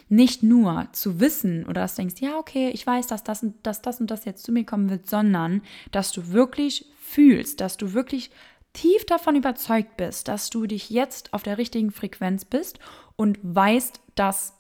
[0.09, 3.55] nicht nur zu wissen oder dass du denkst, ja, okay, ich weiß, dass das, und,
[3.65, 5.63] dass das und das jetzt zu mir kommen wird, sondern
[5.93, 8.31] dass du wirklich fühlst, dass du wirklich
[8.73, 12.79] tief davon überzeugt bist, dass du dich jetzt auf der richtigen Frequenz bist
[13.17, 14.55] und weißt, dass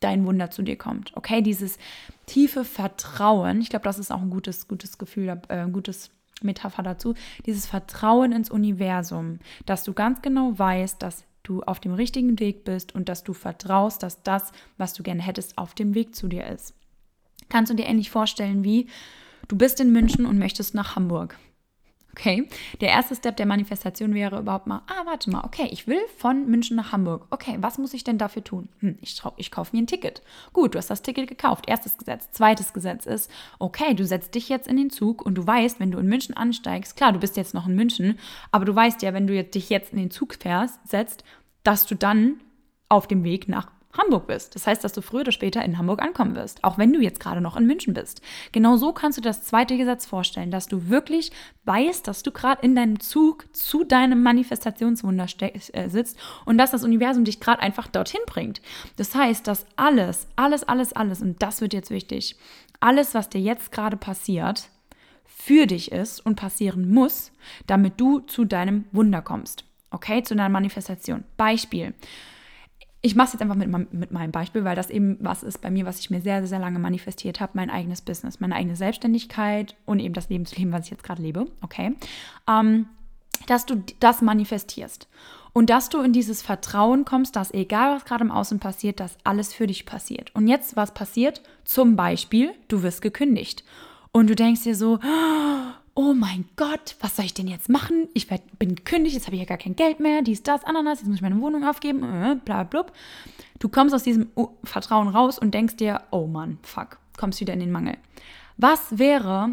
[0.00, 1.16] dein Wunder zu dir kommt.
[1.16, 1.78] Okay, dieses
[2.26, 6.10] tiefe Vertrauen, ich glaube, das ist auch ein gutes, gutes Gefühl, äh, ein gutes
[6.42, 7.14] Metapher dazu,
[7.46, 12.64] dieses Vertrauen ins Universum, dass du ganz genau weißt, dass du auf dem richtigen Weg
[12.64, 16.28] bist und dass du vertraust, dass das, was du gerne hättest, auf dem Weg zu
[16.28, 16.74] dir ist.
[17.48, 18.88] Kannst du dir ähnlich vorstellen wie,
[19.48, 21.38] du bist in München und möchtest nach Hamburg.
[22.18, 22.48] Okay,
[22.80, 26.46] der erste Step der Manifestation wäre überhaupt mal, ah, warte mal, okay, ich will von
[26.48, 27.26] München nach Hamburg.
[27.28, 28.70] Okay, was muss ich denn dafür tun?
[28.80, 30.22] Hm, ich, ich kaufe mir ein Ticket.
[30.54, 31.68] Gut, du hast das Ticket gekauft.
[31.68, 32.30] Erstes Gesetz.
[32.30, 35.90] Zweites Gesetz ist, okay, du setzt dich jetzt in den Zug und du weißt, wenn
[35.90, 38.18] du in München ansteigst, klar, du bist jetzt noch in München,
[38.50, 41.22] aber du weißt ja, wenn du dich jetzt in den Zug fährst, setzt,
[41.64, 42.40] dass du dann
[42.88, 44.54] auf dem Weg nach Hamburg bist.
[44.54, 47.20] Das heißt, dass du früher oder später in Hamburg ankommen wirst, auch wenn du jetzt
[47.20, 48.22] gerade noch in München bist.
[48.52, 51.32] Genau so kannst du das zweite Gesetz vorstellen, dass du wirklich
[51.64, 56.84] weißt, dass du gerade in deinem Zug zu deinem Manifestationswunder äh, sitzt und dass das
[56.84, 58.60] Universum dich gerade einfach dorthin bringt.
[58.96, 62.36] Das heißt, dass alles, alles, alles, alles, und das wird jetzt wichtig,
[62.80, 64.68] alles, was dir jetzt gerade passiert,
[65.24, 67.30] für dich ist und passieren muss,
[67.66, 69.64] damit du zu deinem Wunder kommst.
[69.90, 71.24] Okay, zu deiner Manifestation.
[71.36, 71.94] Beispiel
[73.06, 75.70] ich mache es jetzt einfach mit, mit meinem Beispiel, weil das eben was ist bei
[75.70, 79.76] mir, was ich mir sehr, sehr lange manifestiert habe, mein eigenes Business, meine eigene Selbstständigkeit
[79.86, 81.94] und eben das Lebensleben, was ich jetzt gerade lebe, okay,
[82.48, 82.86] ähm,
[83.46, 85.08] dass du das manifestierst
[85.52, 89.16] und dass du in dieses Vertrauen kommst, dass egal was gerade im Außen passiert, dass
[89.22, 90.34] alles für dich passiert.
[90.34, 91.42] Und jetzt, was passiert?
[91.64, 93.62] Zum Beispiel, du wirst gekündigt
[94.10, 98.08] und du denkst dir so, oh mein Gott, was soll ich denn jetzt machen?
[98.12, 101.08] Ich bin gekündigt, jetzt habe ich ja gar kein Geld mehr, dies, das, Ananas, jetzt
[101.08, 102.86] muss ich meine Wohnung aufgeben, äh, bla, bla.
[103.58, 104.28] Du kommst aus diesem
[104.62, 107.96] Vertrauen raus und denkst dir, oh Mann, fuck, kommst wieder in den Mangel.
[108.58, 109.52] Was wäre,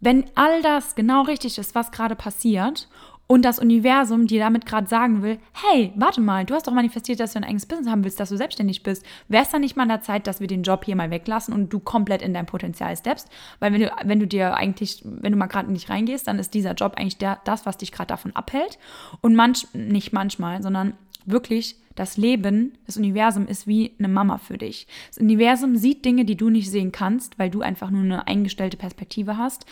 [0.00, 2.88] wenn all das genau richtig ist, was gerade passiert
[3.30, 7.20] und das Universum dir damit gerade sagen will, hey, warte mal, du hast doch manifestiert,
[7.20, 9.04] dass du ein eigenes Business haben willst, dass du selbstständig bist.
[9.28, 11.52] Wäre es dann nicht mal an der Zeit, dass wir den Job hier mal weglassen
[11.52, 13.28] und du komplett in dein Potenzial steppst?
[13.60, 16.54] Weil wenn du, wenn du dir eigentlich, wenn du mal gerade nicht reingehst, dann ist
[16.54, 18.78] dieser Job eigentlich der, das, was dich gerade davon abhält.
[19.20, 20.94] Und manch, nicht manchmal, sondern
[21.26, 24.86] wirklich das Leben, das Universum ist wie eine Mama für dich.
[25.08, 28.78] Das Universum sieht Dinge, die du nicht sehen kannst, weil du einfach nur eine eingestellte
[28.78, 29.66] Perspektive hast.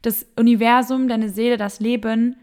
[0.00, 2.36] Das Universum, deine Seele, das Leben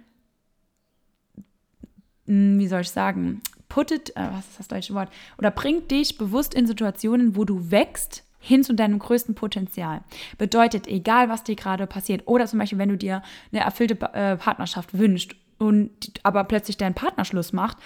[2.29, 6.53] wie soll ich sagen, puttet, äh, was ist das deutsche Wort, oder bringt dich bewusst
[6.53, 10.01] in Situationen, wo du wächst, hin zu deinem größten Potenzial.
[10.37, 13.21] Bedeutet, egal was dir gerade passiert, oder zum Beispiel, wenn du dir
[13.51, 15.91] eine erfüllte äh, Partnerschaft wünschst und
[16.23, 17.77] aber plötzlich dein Partner Schluss macht,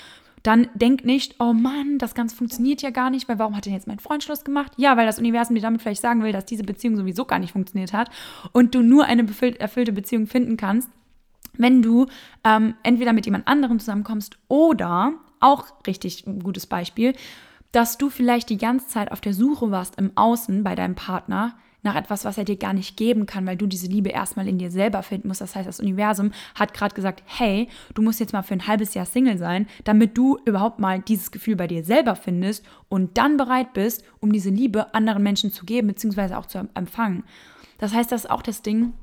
[0.43, 3.73] dann denk nicht, oh Mann, das Ganze funktioniert ja gar nicht, weil warum hat denn
[3.73, 4.73] jetzt mein Freund Schluss gemacht?
[4.77, 7.53] Ja, weil das Universum dir damit vielleicht sagen will, dass diese Beziehung sowieso gar nicht
[7.53, 8.09] funktioniert hat
[8.51, 9.25] und du nur eine
[9.57, 10.89] erfüllte Beziehung finden kannst,
[11.57, 12.07] wenn du
[12.43, 17.13] ähm, entweder mit jemand anderem zusammenkommst oder, auch richtig ein gutes Beispiel,
[17.71, 21.55] dass du vielleicht die ganze Zeit auf der Suche warst im Außen bei deinem Partner
[21.83, 24.57] nach etwas, was er dir gar nicht geben kann, weil du diese Liebe erstmal in
[24.57, 25.41] dir selber finden musst.
[25.41, 28.93] Das heißt, das Universum hat gerade gesagt, hey, du musst jetzt mal für ein halbes
[28.93, 33.37] Jahr Single sein, damit du überhaupt mal dieses Gefühl bei dir selber findest und dann
[33.37, 37.23] bereit bist, um diese Liebe anderen Menschen zu geben, beziehungsweise auch zu empfangen.
[37.79, 38.93] Das heißt, das ist auch das Ding,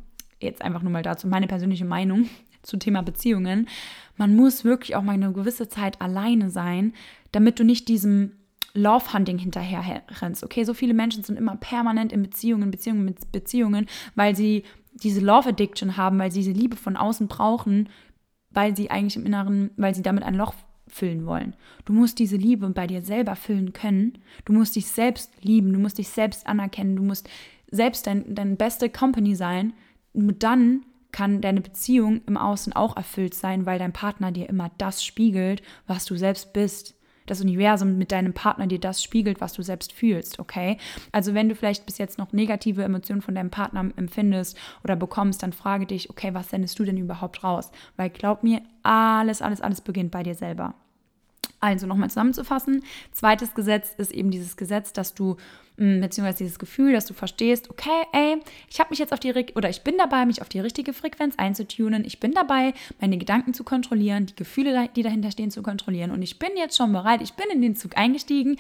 [0.41, 2.29] jetzt einfach nur mal dazu meine persönliche Meinung
[2.63, 3.69] zu Thema Beziehungen.
[4.17, 6.93] Man muss wirklich auch mal eine gewisse Zeit alleine sein,
[7.33, 8.33] damit du nicht diesem
[8.75, 10.45] Love Hunting hinterher rennst.
[10.45, 15.21] Okay, so viele Menschen sind immer permanent in Beziehungen, Beziehungen mit Beziehungen, weil sie diese
[15.21, 17.89] Love Addiction haben, weil sie diese Liebe von außen brauchen,
[18.51, 20.55] weil sie eigentlich im Inneren, weil sie damit ein Loch
[20.89, 21.55] füllen wollen.
[21.85, 24.19] Du musst diese Liebe bei dir selber füllen können.
[24.45, 27.29] Du musst dich selbst lieben, du musst dich selbst anerkennen, du musst
[27.71, 29.73] selbst dein, dein beste Company sein.
[30.13, 34.71] Und dann kann deine Beziehung im Außen auch erfüllt sein, weil dein Partner dir immer
[34.79, 36.95] das spiegelt, was du selbst bist.
[37.27, 40.79] Das Universum mit deinem Partner dir das spiegelt, was du selbst fühlst, okay?
[41.13, 45.43] Also wenn du vielleicht bis jetzt noch negative Emotionen von deinem Partner empfindest oder bekommst,
[45.43, 47.71] dann frage dich, okay, was sendest du denn überhaupt raus?
[47.97, 50.75] Weil glaub mir, alles, alles, alles beginnt bei dir selber.
[51.61, 52.83] Also nochmal zusammenzufassen.
[53.13, 55.37] Zweites Gesetz ist eben dieses Gesetz, dass du,
[55.77, 58.39] mm, beziehungsweise dieses Gefühl, dass du verstehst, okay, ey,
[58.71, 61.35] ich habe mich jetzt auf die, oder ich bin dabei, mich auf die richtige Frequenz
[61.37, 62.05] einzutunen.
[62.07, 66.11] Ich bin dabei, meine Gedanken zu kontrollieren, die Gefühle, die dahinter stehen, zu kontrollieren.
[66.11, 68.57] Und ich bin jetzt schon bereit, ich bin in den Zug eingestiegen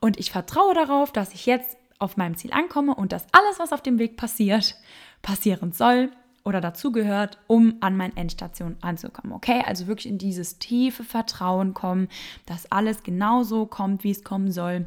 [0.00, 3.72] und ich vertraue darauf, dass ich jetzt auf meinem Ziel ankomme und dass alles, was
[3.72, 4.74] auf dem Weg passiert,
[5.22, 6.10] passieren soll
[6.44, 9.32] oder dazugehört, um an meine Endstation anzukommen.
[9.32, 12.08] Okay, also wirklich in dieses tiefe Vertrauen kommen,
[12.46, 14.86] dass alles genauso kommt, wie es kommen soll.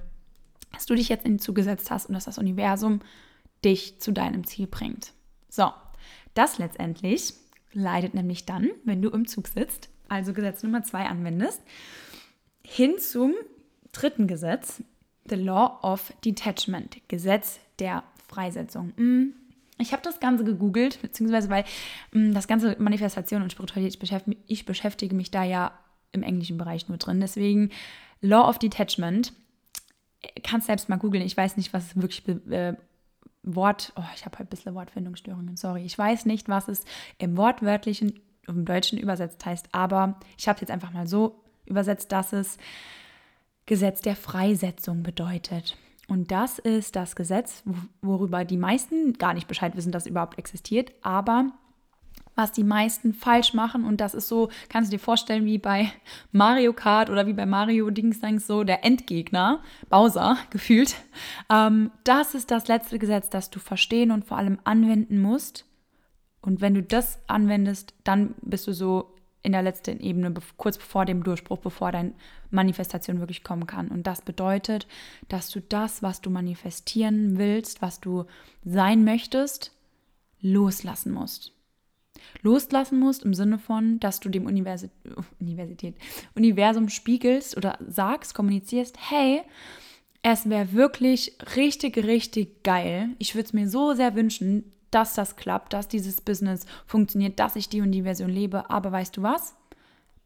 [0.72, 3.02] dass du dich jetzt in den Zug gesetzt hast und dass das Universum
[3.64, 5.14] dich zu deinem Ziel bringt.
[5.48, 5.72] So,
[6.34, 7.36] das letztendlich
[7.74, 11.62] leitet nämlich dann, wenn du im Zug sitzt, also Gesetz Nummer zwei anwendest,
[12.66, 13.34] hin zum
[13.92, 14.82] dritten Gesetz,
[15.30, 18.94] The Law of Detachment, Gesetz der Freisetzung.
[18.98, 19.34] Hm,
[19.80, 21.66] ich habe das Ganze gegoogelt, beziehungsweise weil
[22.12, 25.80] hm, das ganze Manifestation und Spiritualität, ich beschäftige, ich beschäftige mich da ja
[26.12, 27.20] im englischen Bereich nur drin.
[27.20, 27.72] Deswegen
[28.22, 29.34] Law of Detachment,
[30.44, 31.26] kannst selbst mal googeln.
[31.26, 32.76] Ich weiß nicht, was wirklich äh,
[33.44, 35.84] Wort, oh, ich habe heute ein bisschen Wortfindungsstörungen, sorry.
[35.84, 36.86] Ich weiß nicht, was es
[37.18, 42.12] im wortwörtlichen, im Deutschen übersetzt heißt, aber ich habe es jetzt einfach mal so übersetzt,
[42.12, 42.58] dass es
[43.66, 45.78] Gesetz der Freisetzung bedeutet.
[46.14, 47.64] Und das ist das Gesetz,
[48.04, 51.54] worüber die meisten gar nicht Bescheid wissen, dass es überhaupt existiert, aber
[52.36, 53.84] was die meisten falsch machen.
[53.84, 55.92] Und das ist so, kannst du dir vorstellen, wie bei
[56.32, 60.98] Mario Kart oder wie bei Mario Dingsdangs so der Endgegner, Bowser, gefühlt.
[61.50, 65.66] Ähm, das ist das letzte Gesetz, das du verstehen und vor allem anwenden musst.
[66.42, 69.13] Und wenn du das anwendest, dann bist du so
[69.44, 72.14] in der letzten Ebene, kurz bevor dem Durchbruch, bevor deine
[72.50, 73.90] Manifestation wirklich kommen kann.
[73.90, 74.88] Und das bedeutet,
[75.28, 78.26] dass du das, was du manifestieren willst, was du
[78.64, 79.72] sein möchtest,
[80.42, 81.54] loslassen musst
[82.42, 84.90] loslassen musst, im Sinne von, dass du dem Universi
[85.40, 85.96] Universität,
[86.36, 89.42] Universum spiegelst oder sagst, kommunizierst, hey,
[90.22, 93.10] es wäre wirklich richtig, richtig geil.
[93.20, 97.56] Ich würde es mir so sehr wünschen, dass das klappt, dass dieses Business funktioniert, dass
[97.56, 98.70] ich die und die Version lebe.
[98.70, 99.56] Aber weißt du was?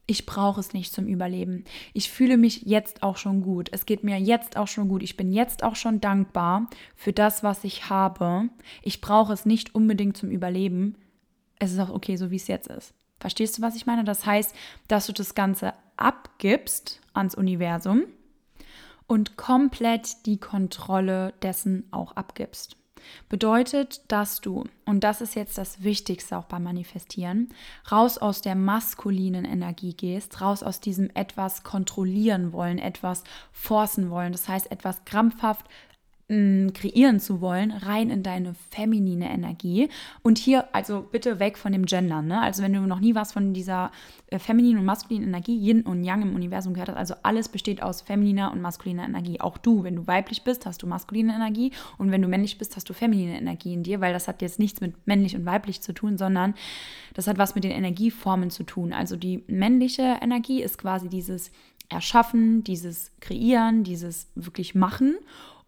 [0.09, 1.65] Ich brauche es nicht zum Überleben.
[1.93, 3.69] Ich fühle mich jetzt auch schon gut.
[3.73, 5.03] Es geht mir jetzt auch schon gut.
[5.03, 8.49] Ich bin jetzt auch schon dankbar für das, was ich habe.
[8.81, 10.95] Ich brauche es nicht unbedingt zum Überleben
[11.59, 12.93] es ist auch okay, so wie es jetzt ist.
[13.19, 14.03] Verstehst du, was ich meine?
[14.03, 14.55] Das heißt,
[14.87, 18.03] dass du das Ganze abgibst ans Universum
[19.07, 22.76] und komplett die Kontrolle dessen auch abgibst.
[23.29, 27.49] Bedeutet, dass du, und das ist jetzt das Wichtigste auch beim Manifestieren,
[27.91, 34.31] raus aus der maskulinen Energie gehst, raus aus diesem etwas kontrollieren wollen, etwas forcen wollen,
[34.31, 35.65] das heißt etwas krampfhaft
[36.29, 39.87] kreieren zu wollen, rein in deine feminine Energie.
[40.23, 42.21] Und hier, also bitte weg von dem Gender.
[42.21, 42.41] Ne?
[42.41, 43.91] Also wenn du noch nie was von dieser
[44.27, 47.81] äh, femininen und maskulinen Energie, Yin und Yang im Universum gehört hast, also alles besteht
[47.81, 49.39] aus femininer und maskuliner Energie.
[49.39, 52.75] Auch du, wenn du weiblich bist, hast du maskuline Energie und wenn du männlich bist,
[52.75, 55.79] hast du feminine Energie in dir, weil das hat jetzt nichts mit männlich und weiblich
[55.79, 56.55] zu tun, sondern
[57.13, 58.91] das hat was mit den Energieformen zu tun.
[58.91, 61.51] Also die männliche Energie ist quasi dieses
[61.87, 65.15] Erschaffen, dieses Kreieren, dieses wirklich Machen.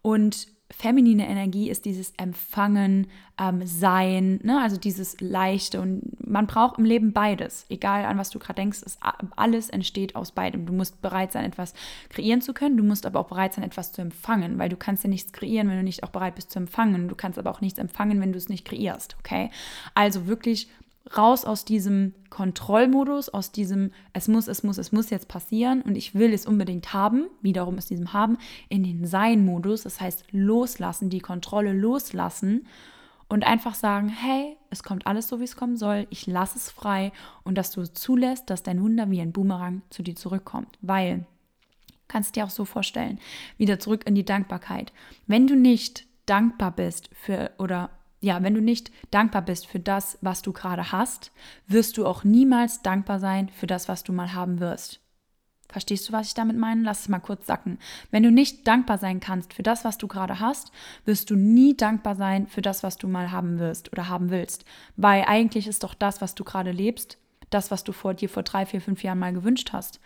[0.02, 4.60] Und feminine Energie ist dieses Empfangen, ähm, Sein, ne?
[4.62, 5.80] also dieses Leichte.
[5.80, 7.66] Und man braucht im Leben beides.
[7.68, 8.98] Egal an was du gerade denkst, ist,
[9.36, 10.66] alles entsteht aus beidem.
[10.66, 11.74] Du musst bereit sein, etwas
[12.08, 12.76] kreieren zu können.
[12.76, 15.68] Du musst aber auch bereit sein, etwas zu empfangen, weil du kannst ja nichts kreieren,
[15.68, 17.08] wenn du nicht auch bereit bist zu empfangen.
[17.08, 19.16] Du kannst aber auch nichts empfangen, wenn du es nicht kreierst.
[19.18, 19.50] Okay?
[19.94, 20.68] Also wirklich
[21.16, 25.96] raus aus diesem Kontrollmodus, aus diesem es muss, es muss, es muss jetzt passieren und
[25.96, 28.38] ich will es unbedingt haben, wiederum aus diesem Haben,
[28.68, 32.66] in den Sein-Modus, das heißt loslassen, die Kontrolle loslassen
[33.28, 36.70] und einfach sagen, hey, es kommt alles so, wie es kommen soll, ich lasse es
[36.70, 37.12] frei
[37.44, 41.26] und dass du zulässt, dass dein Wunder wie ein Boomerang zu dir zurückkommt, weil
[42.08, 43.20] kannst dir auch so vorstellen,
[43.56, 44.92] wieder zurück in die Dankbarkeit.
[45.28, 47.90] Wenn du nicht dankbar bist für oder
[48.20, 51.32] ja, wenn du nicht dankbar bist für das, was du gerade hast,
[51.66, 55.00] wirst du auch niemals dankbar sein für das, was du mal haben wirst.
[55.70, 56.82] Verstehst du, was ich damit meine?
[56.82, 57.78] Lass es mal kurz sacken.
[58.10, 60.72] Wenn du nicht dankbar sein kannst für das, was du gerade hast,
[61.04, 64.64] wirst du nie dankbar sein für das, was du mal haben wirst oder haben willst.
[64.96, 67.18] Weil eigentlich ist doch das, was du gerade lebst,
[67.50, 70.00] das, was du vor dir vor drei, vier, fünf Jahren mal gewünscht hast.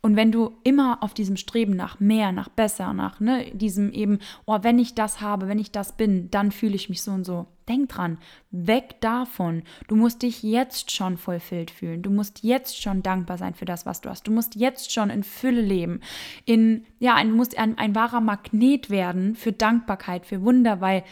[0.00, 4.18] Und wenn du immer auf diesem Streben nach mehr, nach besser, nach ne, diesem eben,
[4.46, 7.24] oh, wenn ich das habe, wenn ich das bin, dann fühle ich mich so und
[7.24, 7.46] so.
[7.68, 8.18] Denk dran,
[8.50, 9.62] weg davon.
[9.88, 12.02] Du musst dich jetzt schon vollfüllt fühlen.
[12.02, 14.26] Du musst jetzt schon dankbar sein für das, was du hast.
[14.26, 16.00] Du musst jetzt schon in Fülle leben.
[16.44, 21.04] In, ja, du musst ein, ein wahrer Magnet werden für Dankbarkeit, für Wunder, weil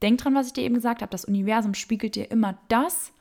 [0.00, 1.10] denk dran, was ich dir eben gesagt habe.
[1.10, 3.12] Das Universum spiegelt dir immer das,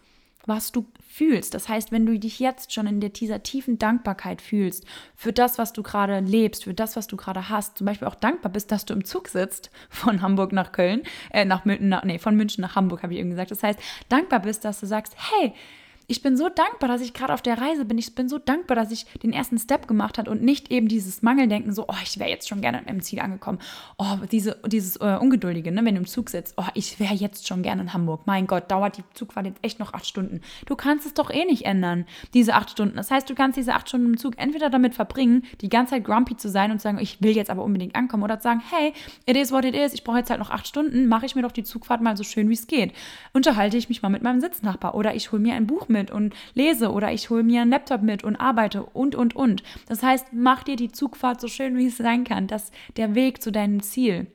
[0.47, 1.53] was du fühlst.
[1.53, 4.85] Das heißt, wenn du dich jetzt schon in dieser tiefen Dankbarkeit fühlst
[5.15, 8.15] für das, was du gerade lebst, für das, was du gerade hast, zum Beispiel auch
[8.15, 12.19] dankbar bist, dass du im Zug sitzt von Hamburg nach Köln, äh, nach, nach nee,
[12.19, 13.51] von München nach Hamburg, habe ich eben gesagt.
[13.51, 13.79] Das heißt,
[14.09, 15.53] dankbar bist, dass du sagst, hey,
[16.09, 17.97] ich bin so dankbar, dass ich gerade auf der Reise bin.
[17.97, 21.21] Ich bin so dankbar, dass ich den ersten Step gemacht habe und nicht eben dieses
[21.21, 23.59] Mangeldenken, so, oh, ich wäre jetzt schon gerne im Ziel angekommen.
[23.97, 27.45] Oh, diese, dieses äh, Ungeduldige, ne, wenn du im Zug sitzt, oh, ich wäre jetzt
[27.45, 28.21] schon gerne in Hamburg.
[28.25, 30.39] Mein Gott, dauert die Zugfahrt jetzt echt noch acht Stunden.
[30.65, 32.95] Du kannst es doch eh nicht ändern, diese acht Stunden.
[32.95, 36.05] Das heißt, du kannst diese acht Stunden im Zug entweder damit verbringen, die ganze Zeit
[36.05, 38.61] grumpy zu sein und zu sagen, ich will jetzt aber unbedingt ankommen, oder zu sagen,
[38.69, 38.93] hey,
[39.25, 41.41] it is what it is, ich brauche jetzt halt noch acht Stunden, mache ich mir
[41.41, 42.93] doch die Zugfahrt mal so schön, wie es geht.
[43.33, 46.33] Unterhalte ich mich mal mit meinem Sitznachbar oder ich hole mir ein Buch mit und
[46.53, 49.63] lese oder ich hole mir einen Laptop mit und arbeite und, und, und.
[49.87, 53.41] Das heißt, mach dir die Zugfahrt so schön, wie es sein kann, dass der Weg
[53.41, 54.27] zu deinem Ziel,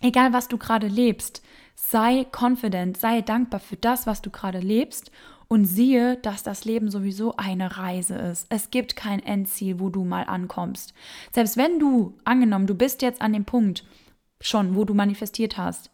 [0.00, 1.42] egal was du gerade lebst,
[1.74, 5.10] sei confident, sei dankbar für das, was du gerade lebst
[5.48, 8.46] und siehe, dass das Leben sowieso eine Reise ist.
[8.50, 10.94] Es gibt kein Endziel, wo du mal ankommst.
[11.32, 13.84] Selbst wenn du, angenommen, du bist jetzt an dem Punkt
[14.40, 15.90] schon, wo du manifestiert hast,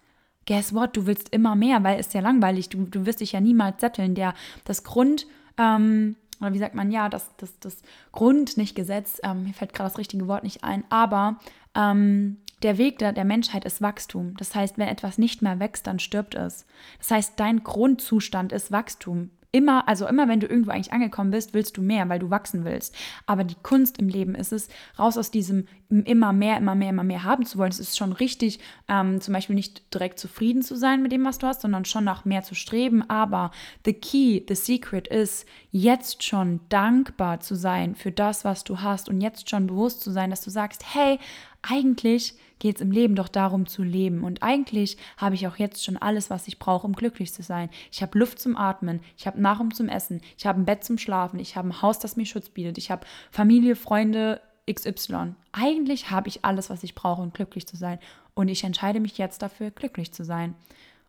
[0.46, 3.40] guess what, du willst immer mehr, weil es ja langweilig, du, du wirst dich ja
[3.40, 4.14] niemals setteln.
[4.14, 4.34] Der,
[4.64, 5.26] das Grund,
[5.58, 7.82] ähm, oder wie sagt man, ja, das, das, das
[8.12, 11.36] Grund, nicht Gesetz, ähm, mir fällt gerade das richtige Wort nicht ein, aber
[11.74, 14.34] ähm, der Weg der, der Menschheit ist Wachstum.
[14.38, 16.66] Das heißt, wenn etwas nicht mehr wächst, dann stirbt es.
[16.98, 19.30] Das heißt, dein Grundzustand ist Wachstum.
[19.56, 22.66] Immer, also immer wenn du irgendwo eigentlich angekommen bist, willst du mehr, weil du wachsen
[22.66, 22.94] willst.
[23.24, 27.04] Aber die Kunst im Leben ist es, raus aus diesem immer mehr, immer mehr, immer
[27.04, 27.70] mehr haben zu wollen.
[27.70, 31.38] Es ist schon richtig, ähm, zum Beispiel nicht direkt zufrieden zu sein mit dem, was
[31.38, 33.08] du hast, sondern schon nach mehr zu streben.
[33.08, 33.50] Aber
[33.86, 39.08] the key, the secret ist, jetzt schon dankbar zu sein für das, was du hast
[39.08, 41.18] und jetzt schon bewusst zu sein, dass du sagst, hey,
[41.62, 44.24] eigentlich geht es im Leben doch darum zu leben.
[44.24, 47.68] Und eigentlich habe ich auch jetzt schon alles, was ich brauche, um glücklich zu sein.
[47.92, 50.98] Ich habe Luft zum Atmen, ich habe Nahrung zum Essen, ich habe ein Bett zum
[50.98, 54.40] Schlafen, ich habe ein Haus, das mir Schutz bietet, ich habe Familie, Freunde,
[54.70, 55.34] XY.
[55.52, 57.98] Eigentlich habe ich alles, was ich brauche, um glücklich zu sein.
[58.34, 60.54] Und ich entscheide mich jetzt dafür, glücklich zu sein.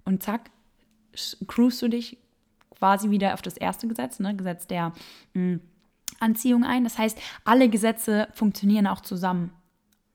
[0.05, 0.51] Und zack,
[1.47, 2.17] cruist du dich
[2.77, 4.35] quasi wieder auf das erste Gesetz, ne?
[4.35, 4.93] Gesetz der
[5.33, 5.61] mh, hm,
[6.19, 6.83] Anziehung ein.
[6.83, 9.51] Das heißt, alle Gesetze funktionieren auch zusammen.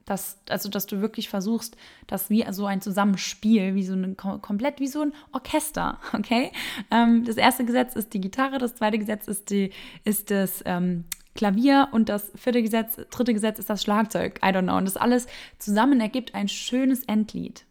[0.05, 1.77] Das, also, dass du wirklich versuchst,
[2.07, 6.51] das wie so ein Zusammenspiel, wie so ein komplett wie so ein Orchester, okay?
[6.91, 9.71] Ähm, das erste Gesetz ist die Gitarre, das zweite Gesetz ist, die,
[10.05, 14.39] ist das ähm, Klavier und das vierte Gesetz, dritte Gesetz ist das Schlagzeug.
[14.45, 14.77] I don't know.
[14.77, 15.27] Und das alles
[15.59, 17.65] zusammen ergibt ein schönes Endlied.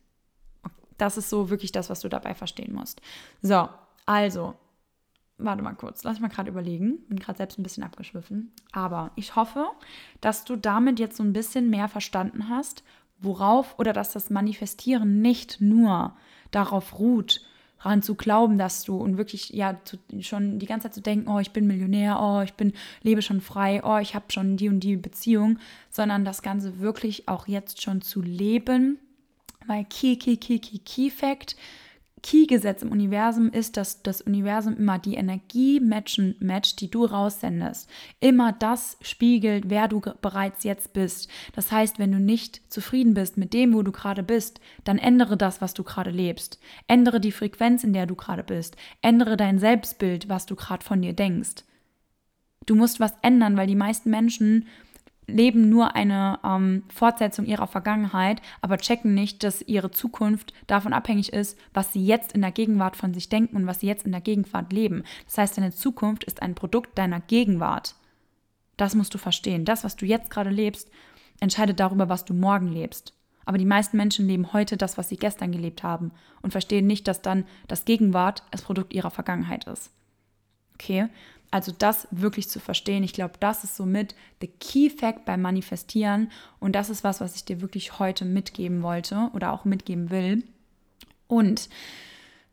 [0.97, 3.01] Das ist so wirklich das, was du dabei verstehen musst.
[3.41, 3.69] So,
[4.05, 4.55] also,
[5.43, 6.99] warte mal kurz, lass mich mal gerade überlegen.
[7.07, 8.51] Bin gerade selbst ein bisschen abgeschwiffen.
[8.71, 9.67] Aber ich hoffe,
[10.21, 12.83] dass du damit jetzt so ein bisschen mehr verstanden hast,
[13.19, 16.15] worauf oder dass das Manifestieren nicht nur
[16.51, 17.41] darauf ruht,
[17.83, 21.29] daran zu glauben, dass du und wirklich ja zu, schon die ganze Zeit zu denken,
[21.29, 24.69] oh, ich bin Millionär, oh, ich bin lebe schon frei, oh, ich habe schon die
[24.69, 28.99] und die Beziehung, sondern das Ganze wirklich auch jetzt schon zu leben,
[29.67, 31.55] weil Key, Key, Key, Key, Key Fact
[32.23, 37.89] Key-Gesetz im Universum ist, dass das Universum immer die Energie matchen, matcht, die du raussendest.
[38.19, 41.29] Immer das spiegelt, wer du bereits jetzt bist.
[41.53, 45.35] Das heißt, wenn du nicht zufrieden bist mit dem, wo du gerade bist, dann ändere
[45.35, 46.59] das, was du gerade lebst.
[46.87, 48.75] Ändere die Frequenz, in der du gerade bist.
[49.01, 51.63] Ändere dein Selbstbild, was du gerade von dir denkst.
[52.67, 54.67] Du musst was ändern, weil die meisten Menschen
[55.31, 61.33] leben nur eine ähm, Fortsetzung ihrer Vergangenheit, aber checken nicht, dass ihre Zukunft davon abhängig
[61.33, 64.11] ist, was sie jetzt in der Gegenwart von sich denken und was sie jetzt in
[64.11, 65.03] der Gegenwart leben.
[65.25, 67.95] Das heißt, deine Zukunft ist ein Produkt deiner Gegenwart.
[68.77, 69.65] Das musst du verstehen.
[69.65, 70.89] Das, was du jetzt gerade lebst,
[71.39, 73.13] entscheidet darüber, was du morgen lebst.
[73.45, 76.11] Aber die meisten Menschen leben heute das, was sie gestern gelebt haben
[76.41, 79.91] und verstehen nicht, dass dann das Gegenwart das Produkt ihrer Vergangenheit ist.
[80.75, 81.09] Okay?
[81.51, 86.31] Also das wirklich zu verstehen, ich glaube, das ist somit the key fact beim Manifestieren
[86.59, 90.43] und das ist was, was ich dir wirklich heute mitgeben wollte oder auch mitgeben will.
[91.27, 91.69] Und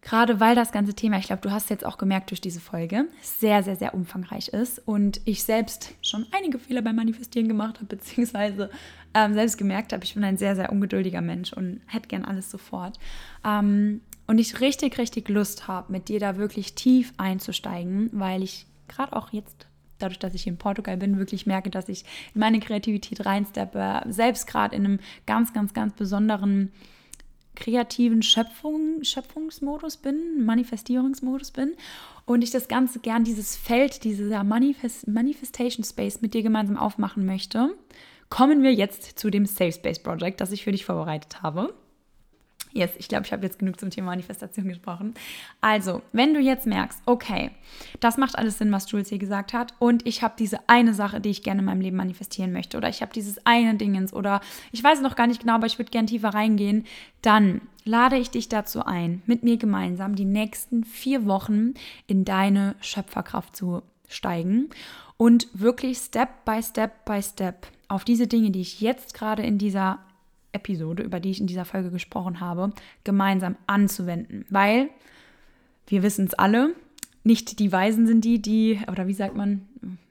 [0.03, 3.07] gerade weil das ganze Thema, ich glaube, du hast jetzt auch gemerkt durch diese Folge,
[3.22, 7.86] sehr, sehr, sehr umfangreich ist und ich selbst schon einige Fehler beim Manifestieren gemacht habe,
[7.96, 8.68] beziehungsweise
[9.14, 12.51] ähm, selbst gemerkt habe, ich bin ein sehr, sehr ungeduldiger Mensch und hätte gern alles
[12.51, 12.99] sofort.
[13.44, 18.66] Ähm, und ich richtig, richtig Lust habe, mit dir da wirklich tief einzusteigen, weil ich
[18.89, 19.66] gerade auch jetzt,
[19.99, 24.47] dadurch, dass ich in Portugal bin, wirklich merke, dass ich in meine Kreativität reinsteppe, selbst
[24.47, 26.72] gerade in einem ganz, ganz, ganz besonderen
[27.59, 31.74] kreativen Schöpfung, Schöpfungsmodus bin, Manifestierungsmodus bin
[32.24, 37.26] und ich das Ganze gern, dieses Feld, dieser Manifest, Manifestation Space mit dir gemeinsam aufmachen
[37.26, 37.74] möchte,
[38.30, 41.74] kommen wir jetzt zu dem Safe Space Project, das ich für dich vorbereitet habe.
[42.73, 45.14] Yes, ich glaube, ich habe jetzt genug zum Thema Manifestation gesprochen.
[45.61, 47.51] Also, wenn du jetzt merkst, okay,
[48.01, 51.21] das macht alles Sinn, was Jules hier gesagt hat, und ich habe diese eine Sache,
[51.21, 54.41] die ich gerne in meinem Leben manifestieren möchte, oder ich habe dieses eine Dingens, oder
[54.73, 56.85] ich weiß noch gar nicht genau, aber ich würde gerne tiefer reingehen,
[57.23, 61.75] dann lade ich dich dazu ein, mit mir gemeinsam die nächsten vier Wochen
[62.07, 64.69] in deine Schöpferkraft zu steigen
[65.16, 69.59] und wirklich Step by Step by Step auf diese Dinge, die ich jetzt gerade in
[69.59, 69.99] dieser
[70.53, 72.72] Episode, über die ich in dieser Folge gesprochen habe,
[73.05, 74.44] gemeinsam anzuwenden.
[74.51, 74.90] Weil
[75.86, 76.74] wir wissen es alle,
[77.24, 79.62] nicht die Weisen sind die, die, oder wie sagt man,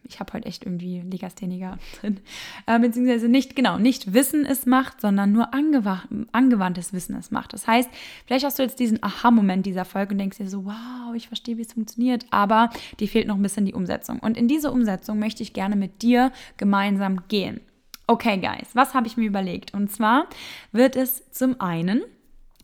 [0.09, 2.19] ich habe heute echt irgendwie Legastheniker drin,
[2.65, 7.53] äh, beziehungsweise nicht, genau, nicht Wissen es macht, sondern nur angewandtes Wissen es macht.
[7.53, 7.89] Das heißt,
[8.25, 11.57] vielleicht hast du jetzt diesen Aha-Moment dieser Folge und denkst dir so, wow, ich verstehe,
[11.57, 12.69] wie es funktioniert, aber
[12.99, 14.19] dir fehlt noch ein bisschen die Umsetzung.
[14.19, 17.61] Und in diese Umsetzung möchte ich gerne mit dir gemeinsam gehen.
[18.09, 19.73] Okay, Guys, was habe ich mir überlegt?
[19.73, 20.27] Und zwar
[20.71, 22.03] wird es zum einen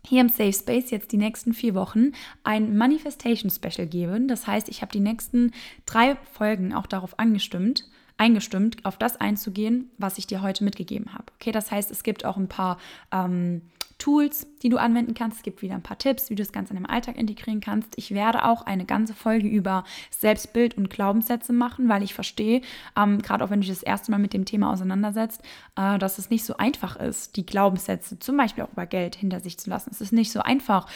[0.06, 2.14] hier im Safe Space jetzt die nächsten vier Wochen
[2.46, 4.30] ein Manifestation Special geben.
[4.30, 5.52] Das heißt, ich habe die nächsten
[5.86, 11.26] drei Folgen auch darauf angestimmt, eingestimmt, auf das einzugehen, was ich dir heute mitgegeben habe.
[11.36, 12.78] Okay, das heißt, es gibt auch ein paar
[13.12, 13.64] ähm,
[14.04, 15.38] Tools, die du anwenden kannst.
[15.38, 17.94] Es gibt wieder ein paar Tipps, wie du das Ganze in deinem Alltag integrieren kannst.
[17.96, 22.60] Ich werde auch eine ganze Folge über Selbstbild und Glaubenssätze machen, weil ich verstehe,
[22.98, 25.42] ähm, gerade auch wenn du dich das erste Mal mit dem Thema auseinandersetzt,
[25.78, 29.40] äh, dass es nicht so einfach ist, die Glaubenssätze zum Beispiel auch über Geld hinter
[29.40, 29.92] sich zu lassen.
[29.92, 30.88] Es ist nicht so einfach,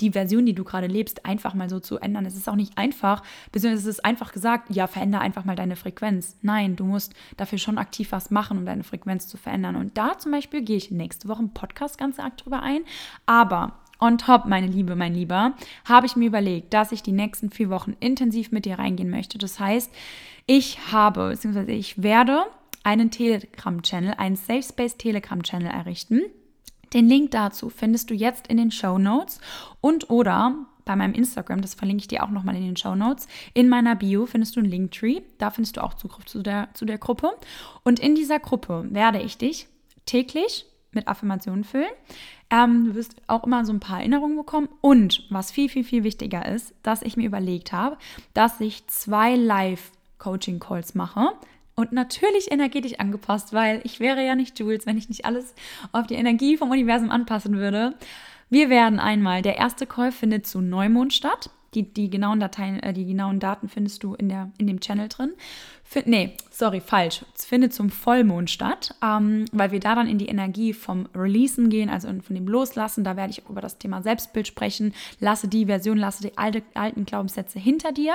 [0.00, 2.26] die Version, die du gerade lebst, einfach mal so zu ändern.
[2.26, 5.76] Es ist auch nicht einfach, beziehungsweise es ist einfach gesagt, ja, verändere einfach mal deine
[5.76, 6.36] Frequenz.
[6.42, 9.76] Nein, du musst dafür schon aktiv was machen, um deine Frequenz zu verändern.
[9.76, 12.82] Und da zum Beispiel gehe ich nächste Woche im Podcast ganz arg drüber ein.
[13.26, 15.54] Aber On top, meine Liebe, mein Lieber,
[15.86, 19.38] habe ich mir überlegt, dass ich die nächsten vier Wochen intensiv mit dir reingehen möchte.
[19.38, 19.90] Das heißt,
[20.44, 22.44] ich habe, beziehungsweise ich werde
[22.82, 26.20] einen Telegram-Channel, einen Safe Space Telegram-Channel errichten
[26.92, 29.40] den Link dazu findest du jetzt in den Show Notes
[29.80, 30.54] und oder
[30.84, 33.26] bei meinem Instagram, das verlinke ich dir auch nochmal in den Show Notes.
[33.54, 36.84] In meiner Bio findest du einen Linktree, da findest du auch Zugriff zu der, zu
[36.84, 37.32] der Gruppe.
[37.82, 39.66] Und in dieser Gruppe werde ich dich
[40.06, 41.90] täglich mit Affirmationen füllen.
[42.50, 44.68] Ähm, du wirst auch immer so ein paar Erinnerungen bekommen.
[44.80, 47.98] Und was viel, viel, viel wichtiger ist, dass ich mir überlegt habe,
[48.34, 51.32] dass ich zwei Live-Coaching-Calls mache
[51.76, 55.54] und natürlich energetisch angepasst, weil ich wäre ja nicht Jules, wenn ich nicht alles
[55.92, 57.94] auf die Energie vom Universum anpassen würde.
[58.48, 61.50] Wir werden einmal, der erste Call findet zu Neumond statt.
[61.76, 65.08] Die, die, genauen Dateien, äh, die genauen Daten findest du in, der, in dem Channel
[65.08, 65.34] drin.
[65.84, 67.24] F nee, sorry, falsch.
[67.36, 71.68] Es findet zum Vollmond statt, ähm, weil wir da dann in die Energie vom Releasen
[71.68, 73.04] gehen, also von dem Loslassen.
[73.04, 74.94] Da werde ich auch über das Thema Selbstbild sprechen.
[75.20, 78.14] Lasse die Version, lasse die alte, alten Glaubenssätze hinter dir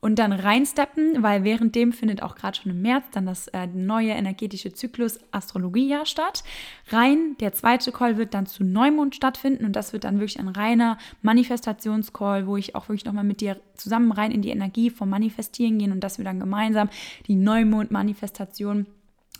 [0.00, 4.10] und dann reinsteppen, weil währenddem findet auch gerade schon im März dann das äh, neue
[4.10, 6.42] energetische Zyklus Astrologiejahr statt.
[6.88, 10.48] Rein, der zweite Call wird dann zu Neumond stattfinden und das wird dann wirklich ein
[10.48, 15.10] reiner Manifestationscall, wo ich auch wirklich nochmal mit dir zusammen rein in die Energie vom
[15.10, 16.88] Manifestieren gehen und dass wir dann gemeinsam
[17.26, 18.86] die Neumond-Manifestation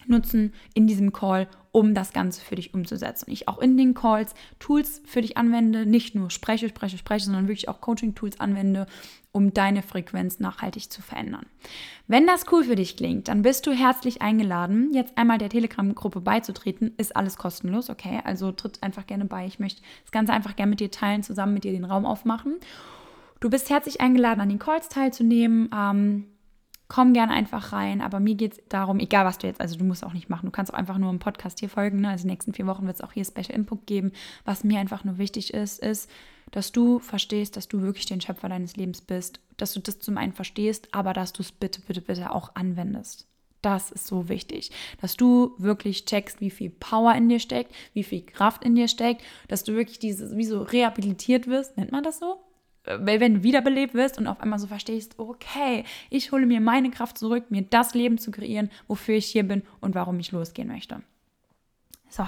[0.07, 3.27] nutzen in diesem Call, um das Ganze für dich umzusetzen.
[3.27, 7.27] Und ich auch in den Calls Tools für dich anwende, nicht nur spreche, spreche, spreche,
[7.27, 8.87] sondern wirklich auch Coaching-Tools anwende,
[9.33, 11.47] um deine Frequenz nachhaltig zu verändern.
[12.09, 16.21] Wenn das cool für dich klingt, dann bist du herzlich eingeladen, jetzt einmal der Telegram-Gruppe
[16.21, 16.93] beizutreten.
[16.97, 18.21] Ist alles kostenlos, okay?
[18.25, 19.47] Also tritt einfach gerne bei.
[19.47, 22.57] Ich möchte das Ganze einfach gerne mit dir teilen, zusammen mit dir den Raum aufmachen.
[23.39, 25.71] Du bist herzlich eingeladen, an den Calls teilzunehmen.
[25.75, 26.27] Ähm,
[26.91, 28.03] komm gerne einfach rein.
[28.03, 30.47] Aber mir geht es darum, egal was du jetzt, also du musst auch nicht machen,
[30.47, 32.01] du kannst auch einfach nur im Podcast hier folgen.
[32.01, 32.11] Ne?
[32.11, 34.13] Also die nächsten vier Wochen wird es auch hier Special Input geben.
[34.45, 36.11] Was mir einfach nur wichtig ist, ist,
[36.51, 40.19] dass du verstehst, dass du wirklich den Schöpfer deines Lebens bist, dass du das zum
[40.19, 43.29] einen verstehst, aber dass du es bitte, bitte, bitte auch anwendest.
[43.63, 48.03] Das ist so wichtig, dass du wirklich checkst, wie viel Power in dir steckt, wie
[48.03, 52.03] viel Kraft in dir steckt, dass du wirklich diese, wie so rehabilitiert wirst, nennt man
[52.03, 52.41] das so?
[52.85, 56.91] Weil wenn du wiederbelebt wirst und auf einmal so verstehst, okay, ich hole mir meine
[56.91, 60.69] Kraft zurück, mir das Leben zu kreieren, wofür ich hier bin und warum ich losgehen
[60.69, 61.03] möchte.
[62.09, 62.27] So,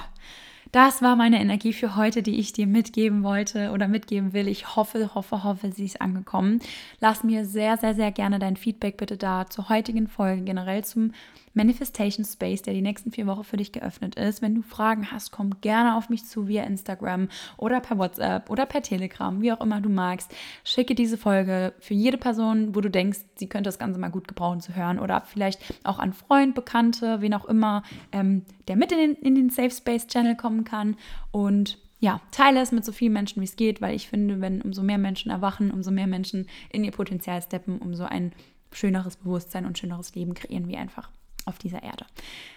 [0.73, 4.49] das war meine Energie für heute, die ich dir mitgeben wollte oder mitgeben will.
[4.49, 6.61] Ich hoffe, hoffe, hoffe, sie ist angekommen.
[6.99, 11.13] Lass mir sehr, sehr, sehr gerne dein Feedback bitte da zur heutigen Folge, generell zum
[11.55, 14.43] Manifestation Space, der die nächsten vier Wochen für dich geöffnet ist.
[14.43, 18.67] Wenn du Fragen hast, komm gerne auf mich zu via Instagram oder per WhatsApp oder
[18.67, 20.35] per Telegram, wie auch immer du magst.
[20.65, 24.29] Schicke diese Folge für jede Person, wo du denkst, sie könnte das Ganze mal gut
[24.29, 27.83] gebrauchen zu hören oder vielleicht auch an Freund, Bekannte, wen auch immer,
[28.13, 30.97] ähm, der mit in den, in den Safe Space Channel kommen kann.
[31.31, 34.63] Und ja, teile es mit so vielen Menschen, wie es geht, weil ich finde, wenn
[34.63, 38.33] umso mehr Menschen erwachen, umso mehr Menschen in ihr Potenzial steppen, umso ein
[38.73, 41.11] schöneres Bewusstsein und schöneres Leben kreieren wir einfach
[41.47, 42.07] auf dieser Erde.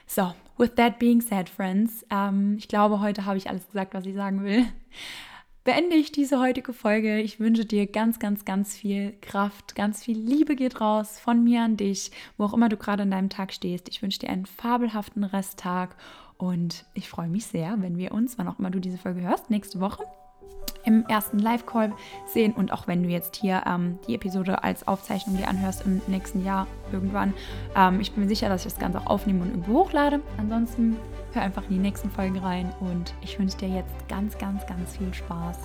[0.08, 4.06] So, with that being said, friends, ähm, ich glaube, heute habe ich alles gesagt, was
[4.06, 4.66] ich sagen will
[5.66, 7.20] beende ich diese heutige Folge.
[7.20, 11.64] Ich wünsche dir ganz, ganz, ganz viel Kraft, ganz viel Liebe geht raus von mir
[11.64, 13.90] an dich, wo auch immer du gerade in deinem Tag stehst.
[13.90, 15.98] Ich wünsche dir einen fabelhaften Resttag
[16.38, 19.50] und ich freue mich sehr, wenn wir uns, wann auch immer du diese Folge hörst,
[19.50, 20.04] nächste Woche
[20.86, 21.94] im ersten Live-Call
[22.28, 22.54] sehen.
[22.54, 26.44] Und auch wenn du jetzt hier ähm, die Episode als Aufzeichnung dir anhörst im nächsten
[26.44, 27.34] Jahr irgendwann,
[27.76, 30.22] ähm, ich bin mir sicher, dass ich das Ganze auch aufnehme und irgendwo hochlade.
[30.38, 30.98] Ansonsten
[31.34, 34.98] hör einfach in die nächsten Folgen rein und ich wünsche dir jetzt ganz, ganz, ganz
[34.98, 35.60] viel Spaß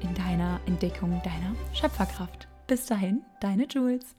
[0.00, 2.48] in deiner Entdeckung deiner Schöpferkraft.
[2.66, 4.17] Bis dahin, deine Jules.